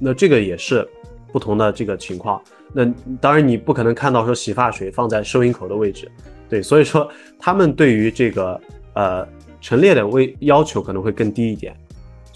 [0.00, 0.84] 那这个也是
[1.32, 2.42] 不同的这个情况。
[2.72, 2.84] 那
[3.20, 6.10] 当然你不可能看到说洗发水放在收银口的位置，
[6.48, 8.60] 对，所以说他们对于这个
[8.94, 9.24] 呃
[9.60, 11.72] 陈列的位要求可能会更低一点。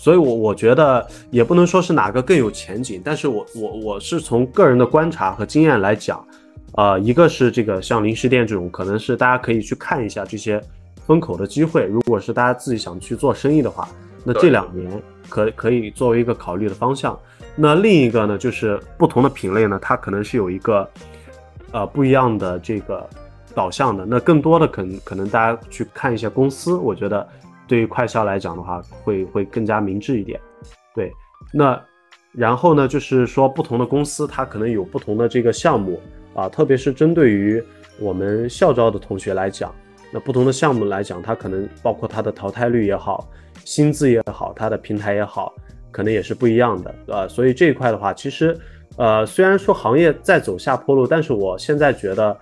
[0.08, 6.26] 所以，我我觉得也不能说是哪个更有前景，但是我我我是从个人的观察和经验来讲，
[6.76, 10.58] 呃，一个是这个像零食店这种，可能是大家可以去看一下这些
[11.06, 11.84] 风口的机会。
[11.84, 13.86] 如果是大家自己想去做生意的话，
[14.24, 14.90] 那这两年。
[15.28, 17.14] 可可以作为一个考虑的方向。
[17.54, 20.88] 那另一个呢，就是不同的品类呢，它可能是有一个
[21.70, 23.06] 呃不一样的这个
[23.54, 24.06] 导向的。
[24.06, 27.28] 那更多的可能可能大家去看一些公司，我觉得
[27.68, 30.40] 对于快销来讲的话，会会更加明智一点。
[30.94, 31.12] 对，
[31.52, 31.80] 那
[32.32, 36.00] 然后呢，就是说不同的公司它可能有不同的这个项目
[36.34, 37.62] 啊，特别是针对于
[38.00, 39.72] 我们校招的同学来讲，
[40.10, 43.28] 那不同的项目来讲，它可能包括它的淘汰率也好。
[43.64, 45.52] 薪资也好，它的平台也好，
[45.90, 48.56] 可能也是不一样的，呃，所以这一块的话，其实，
[48.96, 52.34] 呃，虽然说行业在走下坡路，但是我现在觉得，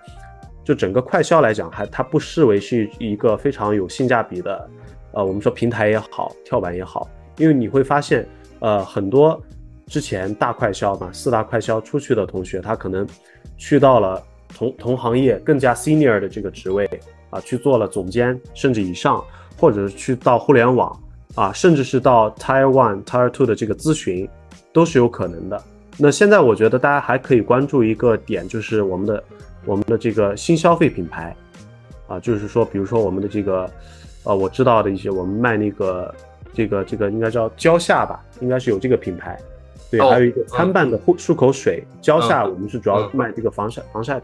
[0.63, 4.69] 就整个快销来讲，还它不视为是一个非常有性价比的，
[5.17, 8.23] 呃，我们说平台也好，跳板也好，因为你会发现，
[8.59, 9.41] 呃，很多
[9.87, 13.03] 之前大快销嘛，四大快销出去的同学，他可能
[13.57, 14.21] 去到了
[14.55, 16.87] 同同行业更加 senior 的这个职位
[17.31, 19.23] 啊，去做了总监甚至以上，
[19.57, 20.95] 或者是去到互联网。
[21.35, 24.27] 啊，甚至是到 Tier One、Tier Two 的这个咨询，
[24.73, 25.63] 都是有可能的。
[25.95, 29.23] 那现在我觉得大家还可以关注一个点，就是我们的
[29.63, 31.35] 我们的这个新消费品牌，
[32.07, 33.69] 啊，就是说，比如说我们的这个，
[34.27, 36.13] 呃，我知道的一些，我们卖那个
[36.53, 39.39] 这个这个应该叫蕉下吧，应该是有这个品牌。
[39.89, 44.21] 对，还有一个参半的护漱口水，蕉下我们是主要卖这个防晒防晒，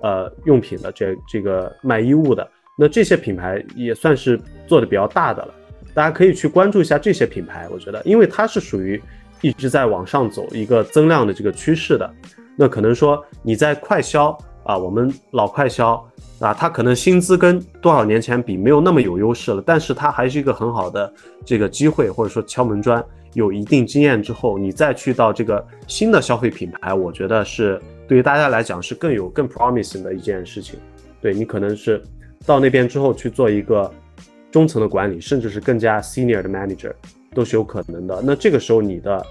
[0.00, 2.44] 呃，用品的，这这个卖衣物的。
[2.76, 5.54] 那这些品牌也算是做的比较大的了。
[5.94, 9.00] 大家可以去关注一下这些品牌，我觉得，因为它是属于
[9.40, 12.10] 一直在往上走一个增量的这个趋势的。
[12.56, 16.04] 那可能说你在快销啊，我们老快销
[16.44, 21.12] 啊，它可能薪资跟多少年前比没有那么有优势了，但是它还是一个很好的
[21.44, 23.04] 这个机会，或者说敲门砖。
[23.32, 30.78] 有一定经验之后，你再去到这个新的消费品牌，我觉得是对于大家来讲是更有更 promising 的一件事情。
[31.20, 32.00] 对你可能是
[32.46, 33.90] 到那边之后去做一个
[34.52, 36.92] 中层的管理，甚至是更加 senior 的 manager
[37.34, 38.22] 都是有可能的。
[38.24, 39.26] 那这个时候你的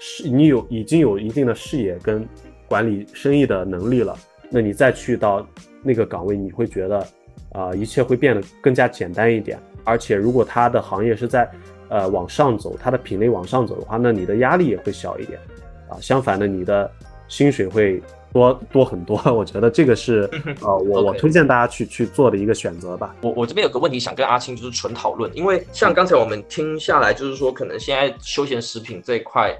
[0.00, 2.26] 视你有已经有一定的视野跟
[2.66, 4.18] 管理生意的能力了，
[4.50, 5.46] 那你再去到
[5.82, 7.06] 那个岗位，你会觉得
[7.52, 9.58] 啊一切会变得更加简单一点。
[9.84, 11.50] 而且如果它的行业是在
[11.88, 15.40] 呃，往上走，它的品类往上走的话，那你的压力也会小一点，
[15.88, 16.88] 啊，相反的，你的
[17.26, 18.00] 薪水会
[18.32, 19.20] 多多很多。
[19.34, 23.16] 我觉得这个是呃，我我推荐大家去去做的一个选择吧。
[23.22, 29.52] 我我这边有个问题想跟阿青就是纯讨论，因为像刚才我们听下来，就是说可能现在休闲食品这一块，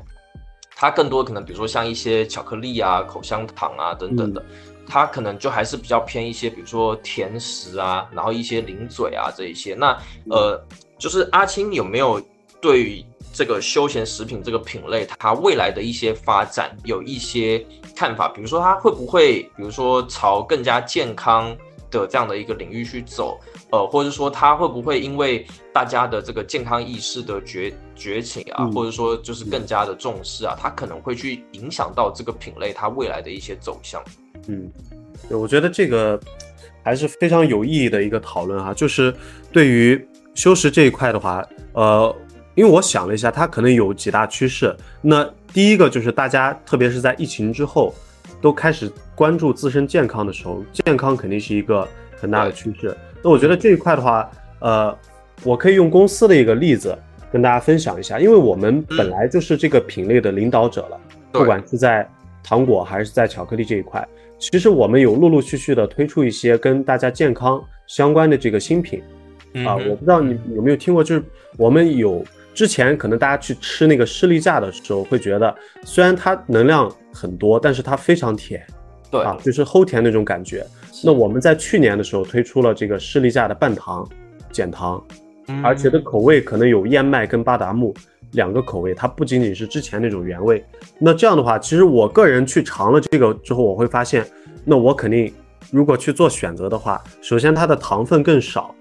[0.77, 4.41] 它更多可能比如说像一些巧克力啊、口香糖啊等等的，
[4.91, 9.75] 它可能就还是比较偏一些，比如说甜食啊，然后一些零嘴啊这一些。
[9.75, 9.97] 那
[10.29, 10.61] 呃。
[11.01, 12.21] 就是阿青有没有
[12.61, 17.67] 对于这个休闲食品这个品类，它未来的一些发展有一些
[17.97, 18.29] 看法？
[18.29, 21.57] 比如说它会不会，比如说朝更加健康
[21.91, 23.41] 的这样的一个领域去走？
[23.73, 34.05] 呃，或者说它会不会因为大家的这个健康意识的觉觉醒啊，或者说就是更加的重视啊，它可能会去影响到这个品类它未来的一些走向？
[34.49, 34.71] 嗯，
[35.29, 36.19] 对，我觉得这个
[36.83, 39.15] 还是非常有意义的一个讨论哈，就是
[39.53, 40.07] 对于。
[40.33, 42.17] 修饰这一块的话，呃，
[42.55, 44.75] 因为我想了一下，它可能有几大趋势。
[45.03, 47.93] 那第一个就是大家，特别是在疫情之后，
[48.41, 51.87] 都开始关注自身健康的时候，健康肯定是一个
[52.17, 52.97] 很大的趋势。
[53.23, 54.31] 那我觉得这一块的话，
[54.61, 54.97] 呃，
[55.43, 56.97] 我可以用公司的一个例子
[57.33, 61.01] 跟大家分享一下，因为我们本来就是这个品类的领导者了，
[61.33, 62.09] 不管是在
[62.43, 64.07] 糖果还是在巧克力这一块，
[64.41, 69.03] 其实我们有陆陆续续的推出一些跟大家健康相关的这个新品。
[69.67, 71.23] 啊，我不知道你有没有听过，就是
[71.59, 72.25] 我们有
[72.55, 78.65] 之前可能大家去吃那个士力架的时候，会觉得虽然它能量很多，但是它非常甜，
[79.11, 79.21] 对。
[79.21, 80.65] 啊，就是齁甜那种感觉。
[81.05, 84.09] 那我们在去年的时候推出了这个士力架的半糖
[84.53, 85.05] 减糖，
[85.63, 87.93] 而且的口味可能有燕麦跟巴达木
[88.33, 90.65] 两个口味，它不仅仅是之前那种原味。
[90.99, 94.27] 那这样的话，其实我个人去尝了这个之后，我会发现，
[94.65, 95.33] 那我肯定
[95.71, 98.75] 如果去做选择的话，首先它的糖分更少。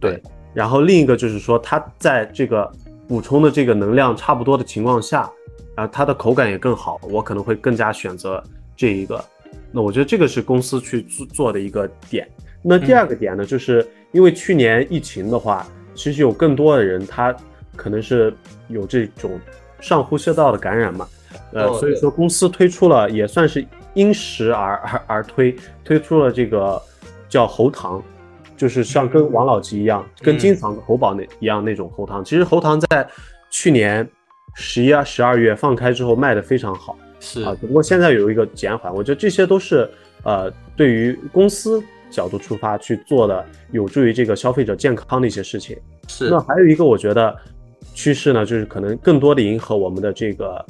[0.00, 0.22] 对，
[0.54, 2.70] 然后另一个就是说，它在这个
[3.06, 5.30] 补充的这个能量差不多的情况下，
[5.74, 8.42] 啊，它的口感也更好，我可能会更加选择
[8.76, 9.24] 这一个。
[9.70, 12.28] 那我觉得这个是公司去做做的一个点。
[12.62, 17.34] 那第二个点呢，就是因为去年疫情的话，其实有更多的人他
[17.78, 18.34] 可能是
[18.68, 19.40] 有这种
[19.80, 21.08] 上呼吸道的感染嘛，
[21.52, 23.64] 呃，所以说公司推出了也算是
[23.94, 26.78] 因时而而 而推推出了这个
[27.28, 28.02] 叫喉糖。
[28.56, 32.24] 就是像跟王老吉一样，跟金嗓子喉宝那一样那种喉糖。
[32.24, 33.08] 其实喉糖在
[33.50, 34.04] 去年
[34.56, 37.56] 十一、十二月放开之后卖的非常好，是啊。
[37.60, 39.88] 只不过现在有一个减缓，我觉得这些都是
[40.24, 45.78] 呃，对于公司角度出发去做的，有助于这个消费者健康的一些事情。
[46.08, 46.28] 是。
[46.28, 47.36] 那还有一个我觉得
[47.98, 50.64] 趋势呢，就是可能更多的迎合我们的这个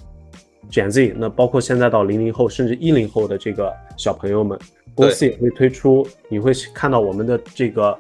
[0.70, 4.58] Gen Z，那包括现在到零零后甚至一零后的这个小朋友们。
[4.94, 7.96] 公司也会推出，你会看到我们的这个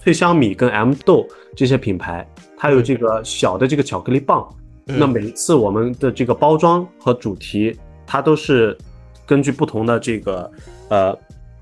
[0.00, 1.24] 脆香米跟 M 豆
[1.54, 2.26] 这些品牌，
[2.56, 4.48] 它有这个小的这个巧克力棒。
[4.84, 8.76] 那每一次我们的这个包装和主题，它都是
[9.24, 10.50] 根据不同的这个
[10.88, 11.16] 呃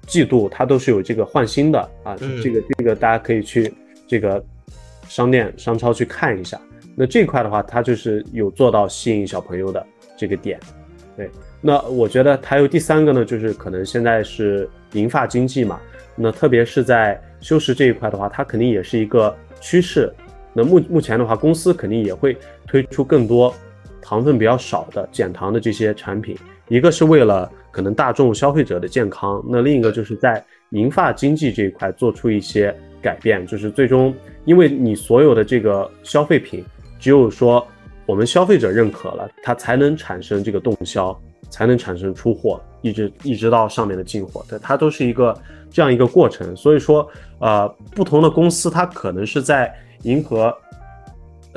[0.07, 2.17] 季度，它都是有这个换新的啊。
[2.43, 3.71] 这个这个大家可以去
[4.07, 4.43] 这个
[5.07, 6.59] 商店商超去看一下。
[7.01, 9.87] 那这块的话，它就是有做到吸引小朋友的
[10.17, 10.59] 这个点，
[11.17, 11.31] 对。
[11.61, 15.81] 那我觉得还有第三个呢，就是可能现在是银发经济嘛，
[16.17, 20.13] 那特别是在修饰这一块的话，它肯定也是一个趋势。
[20.53, 22.37] 那目目前的话，公司肯定也会
[22.67, 23.55] 推出更多
[24.03, 26.37] 糖分比较少的减糖的这些产品，
[26.67, 34.13] 一个是为了可能大众消费者的健康，那另一个就是在银发经济这一块做出一些改变，就是最终
[34.45, 36.65] 因为你所有的这个消费品，
[36.99, 37.67] 只有说
[38.07, 41.19] 我们消费者认可了，它才能产生这个动销。
[41.51, 45.35] 才能产生出货，一直一直到上面的进货，对它都是一个
[45.71, 46.55] 这样一个过程。
[46.55, 50.55] 所以说，呃，不同的公司它可能是在迎合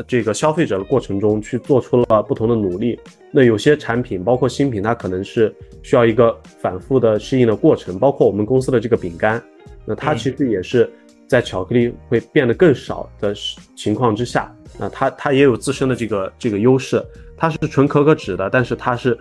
[0.08, 2.98] 这个消费者的过程中去做出了不同的努力。
[3.32, 8.00] 那有些产品，包括新品，它可能是需要一个反复的适应的过程。
[8.00, 9.44] 包括我们公司的这个饼干，
[9.84, 10.90] 那它其实也是
[11.28, 13.34] 在巧克力会变得更少的
[13.76, 17.04] 情况之下，那它它也有自身的这个这个优势。
[17.38, 19.18] 它是纯可可脂的，但是它是。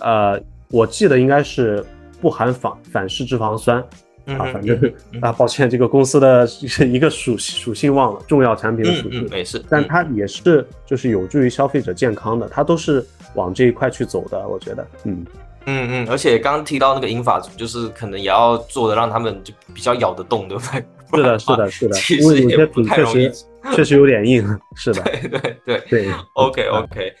[0.00, 0.38] 呃，
[0.72, 1.82] 我记得应该是
[2.20, 3.78] 不含反反式脂肪酸，
[4.26, 4.76] 啊，反正
[5.22, 6.44] 啊，抱歉，这个公司的
[6.80, 15.24] 一个属属性忘了，重要产品的属性，没事，但它也是就是有助于消费者健康的，它都是往这一块去走的，我觉得，嗯
[15.66, 20.84] 嗯嗯，而且刚刚提到那个英法组，就是可能也要做的让他们就比较咬得动，对不对？
[21.14, 23.30] 是的，是的，是的，其实也不太容易，
[23.74, 24.44] 确实有点硬，
[24.74, 27.12] 是的，对对对对， OK OK。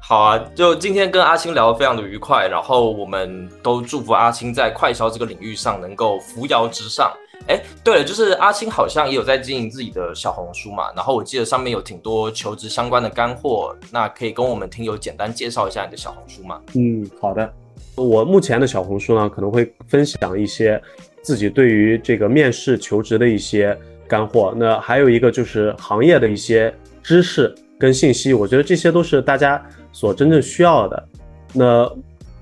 [0.00, 7.12] 好啊，就今天跟阿青聊得非常的愉快，然后我们都祝福阿青在快销这个领域上能够扶摇直上。
[7.46, 16.60] 哎，对了，就是阿青好像也有在经营自己的小红书嘛，然后我记得上面有挺多求职相关的干货，那可以跟我们听友简单介绍一下你的小红书吗？
[16.74, 17.52] 嗯，好的，
[17.94, 20.80] 我目前的小红书呢，可能会分享一些
[21.22, 29.64] 自己对于这个面试求职的一些干货，那还有一个就是行业的一些知识跟信息，我觉得这些都是大家。
[29.90, 31.08] 所真正需要的，
[31.52, 31.90] 那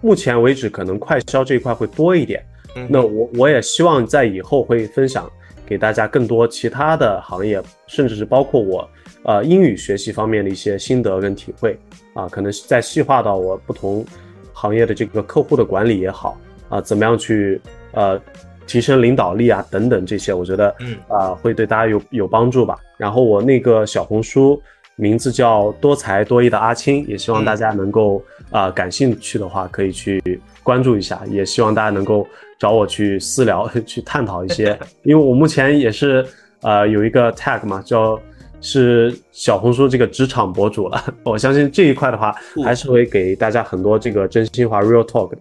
[0.03, 2.45] 目前为止可能快销这一块会多一点。
[2.89, 5.31] 那我我也希望在以后会分享
[5.65, 8.87] 给大家更多其他的行业，甚至是包括我
[9.23, 11.79] 呃英语学习方面的一些心得跟体会
[12.13, 14.05] 啊，可能再细化到我不同
[14.53, 17.59] 行业的这个客户的管理也好啊，怎么样去
[17.93, 18.21] 呃
[18.67, 20.97] 提升领导力啊等等这些，我觉得嗯。
[21.09, 22.79] 啊会对大家有有帮助吧。
[22.97, 24.61] 然后我那个小红书。
[24.99, 32.27] 名字叫多才多艺的阿青，也希望大家能够啊感兴趣的话可以去关注一下，也希望大家能够
[32.59, 36.25] 找我去私聊 去探讨一些， 因为我目前也是
[36.63, 38.19] 呃有一个 tag 嘛，叫
[38.63, 45.39] 是小红书这个职场博主了， 我相信这一块的话还是会给大家很多这个真心话 real talk 的。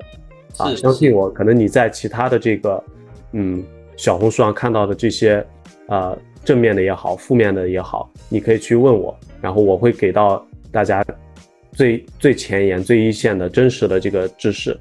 [0.57, 2.83] 啊，相信我，可能你在其他的这个
[3.37, 3.61] 嗯
[3.97, 5.45] 小红书上看到的这些
[5.87, 9.15] 呃正面的也好，负面的也好，你可以去问我。
[9.41, 11.05] 然后我会给到大家
[11.73, 14.79] 最最前沿、最一线的真实的这个知识，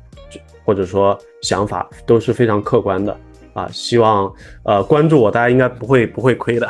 [0.64, 3.16] 或者说想法都是非常客观的
[3.52, 3.68] 啊。
[3.72, 4.32] 希望
[4.62, 6.68] 呃关注我，大家应该不会不会亏的。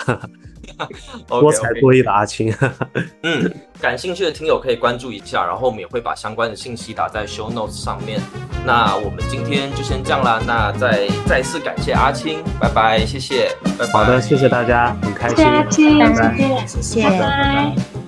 [1.27, 2.55] 多才多艺的阿青，
[3.23, 8.21] 嗯，感兴趣的听友可以关注一下，然后我们也会把相关的信息打在 show notes 上面。
[8.67, 13.93] 那我们今天就先这样啦，那再再次感谢阿青，拜拜，谢谢，拜拜。
[13.93, 18.04] 好的，谢谢大家，很开心，谢谢阿青，谢谢，拜拜。